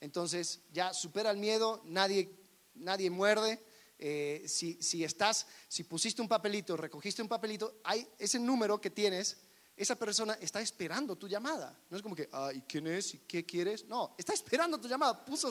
[0.00, 2.30] Entonces ya supera el miedo, nadie,
[2.74, 3.62] nadie muerde.
[3.98, 8.90] Eh, si, si, estás, si pusiste un papelito, recogiste un papelito, hay ese número que
[8.90, 9.38] tienes,
[9.78, 11.78] esa persona está esperando tu llamada.
[11.88, 13.14] No es como que, ah, ¿y quién es?
[13.14, 13.84] ¿Y qué quieres?
[13.86, 15.24] No, está esperando tu llamada.
[15.24, 15.50] Puso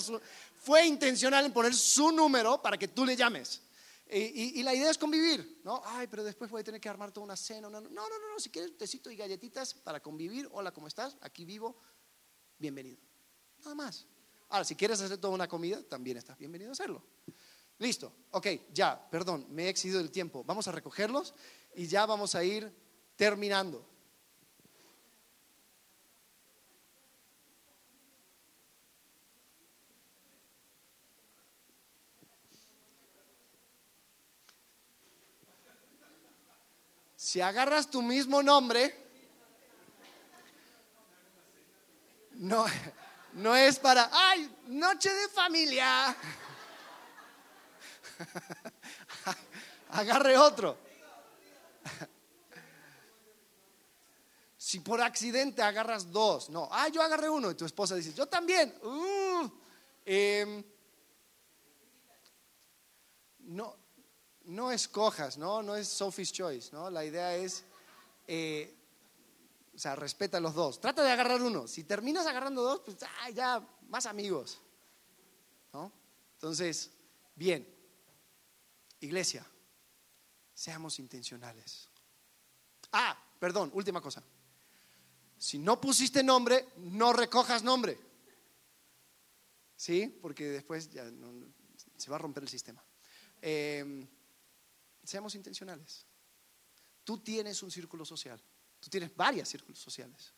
[0.56, 3.62] fue intencional en poner su número para que tú le llames.
[4.10, 5.82] Y, la idea es convivir, ¿no?
[5.86, 7.70] Ay, pero después voy a tener que armar toda una cena.
[7.70, 8.40] No, no, no, no, no.
[8.40, 11.18] si quieres tecito y galletitas para convivir, hola, ¿cómo estás?
[11.22, 11.78] Aquí vivo,
[12.58, 13.00] bienvenido.
[13.60, 14.06] Nada más.
[14.50, 17.04] Ahora, si quieres hacer toda una comida, también estás bienvenido a hacerlo.
[17.80, 20.44] Listo, ok, ya, perdón, me he excedido el tiempo.
[20.46, 21.34] Vamos a recogerlos
[21.76, 22.74] y ya vamos a ir
[23.18, 23.86] terminando.
[37.28, 38.96] Si agarras tu mismo nombre,
[42.36, 42.66] no,
[43.34, 46.16] no es para, ay, noche de familia.
[49.90, 50.78] Agarre otro.
[54.56, 58.28] Si por accidente agarras dos, no, ah, yo agarré uno y tu esposa dice, yo
[58.28, 58.74] también.
[58.82, 59.50] Uh,
[60.06, 60.64] em,
[63.40, 63.76] no,
[64.48, 65.62] no escojas, ¿no?
[65.62, 66.90] No es Sophie's Choice, ¿no?
[66.90, 67.64] La idea es,
[68.26, 68.74] eh,
[69.76, 70.80] o sea, respeta los dos.
[70.80, 71.68] Trata de agarrar uno.
[71.68, 72.98] Si terminas agarrando dos, pues
[73.34, 74.60] ya, más amigos,
[75.74, 75.92] ¿no?
[76.36, 76.92] Entonces,
[77.36, 77.68] bien,
[79.02, 79.46] iglesia,
[80.54, 81.90] seamos intencionales.
[82.94, 84.24] Ah, perdón, última cosa.
[85.38, 88.00] Si no pusiste nombre, no recojas nombre.
[89.76, 90.08] ¿Sí?
[90.22, 91.12] Porque después ya
[91.98, 92.84] se va a romper el sistema.
[93.42, 94.08] Eh,
[95.08, 96.06] Seamos intencionales.
[97.06, 98.44] Tú tienes un círculo social.
[98.78, 100.34] Tú tienes varios círculos sociales.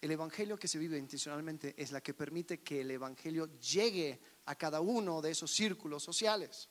[0.00, 4.56] El Evangelio que se vive intencionalmente es la que permite que el Evangelio llegue a
[4.56, 6.68] cada uno de esos círculos sociales.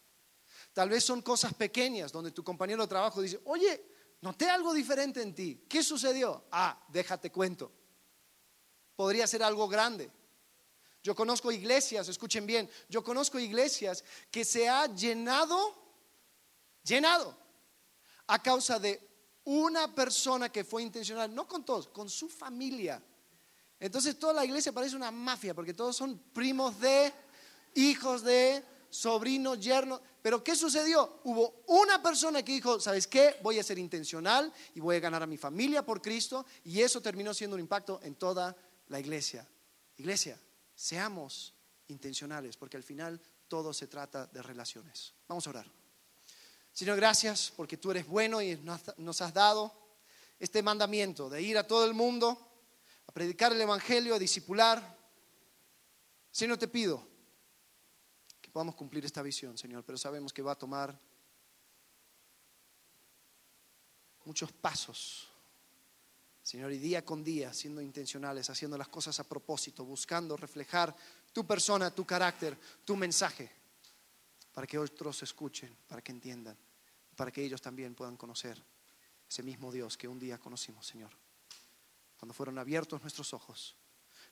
[0.73, 3.81] Tal vez son cosas pequeñas donde tu compañero de trabajo dice, oye,
[4.19, 5.65] noté algo diferente en ti.
[5.69, 6.43] ¿Qué sucedió?
[6.51, 7.71] Ah, déjate cuento.
[8.97, 10.11] Podría ser algo grande.
[11.01, 15.80] Yo conozco iglesias, escuchen bien, yo conozco iglesias que se ha llenado
[16.83, 17.37] llenado
[18.27, 19.09] a causa de
[19.43, 23.01] una persona que fue intencional, no con todos, con su familia.
[23.79, 27.11] Entonces toda la iglesia parece una mafia porque todos son primos de,
[27.75, 30.01] hijos de, sobrinos, yernos.
[30.21, 31.21] Pero ¿qué sucedió?
[31.23, 33.37] Hubo una persona que dijo, ¿sabes qué?
[33.41, 36.45] Voy a ser intencional y voy a ganar a mi familia por Cristo.
[36.63, 38.55] Y eso terminó siendo un impacto en toda
[38.89, 39.47] la iglesia.
[39.97, 40.39] Iglesia,
[40.75, 41.55] seamos
[41.87, 45.15] intencionales porque al final todo se trata de relaciones.
[45.27, 45.80] Vamos a orar.
[46.73, 48.57] Señor, gracias porque tú eres bueno y
[48.97, 49.73] nos has dado
[50.39, 52.37] este mandamiento de ir a todo el mundo,
[53.07, 54.97] a predicar el Evangelio, a discipular.
[56.31, 57.05] Señor, te pido
[58.41, 60.97] que podamos cumplir esta visión, Señor, pero sabemos que va a tomar
[64.23, 65.27] muchos pasos.
[66.41, 70.95] Señor, y día con día, siendo intencionales, haciendo las cosas a propósito, buscando reflejar
[71.33, 73.60] tu persona, tu carácter, tu mensaje
[74.53, 76.57] para que otros escuchen, para que entiendan,
[77.15, 78.63] para que ellos también puedan conocer
[79.27, 81.11] ese mismo Dios que un día conocimos, Señor.
[82.17, 83.75] Cuando fueron abiertos nuestros ojos,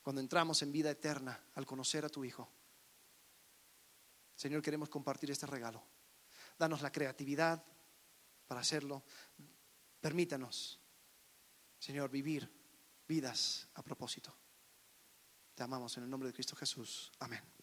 [0.01, 2.49] cuando entramos en vida eterna al conocer a tu Hijo.
[4.35, 5.83] Señor, queremos compartir este regalo.
[6.57, 7.63] Danos la creatividad
[8.47, 9.03] para hacerlo.
[9.99, 10.79] Permítanos,
[11.77, 12.49] Señor, vivir
[13.07, 14.35] vidas a propósito.
[15.55, 17.11] Te amamos en el nombre de Cristo Jesús.
[17.19, 17.58] Amén.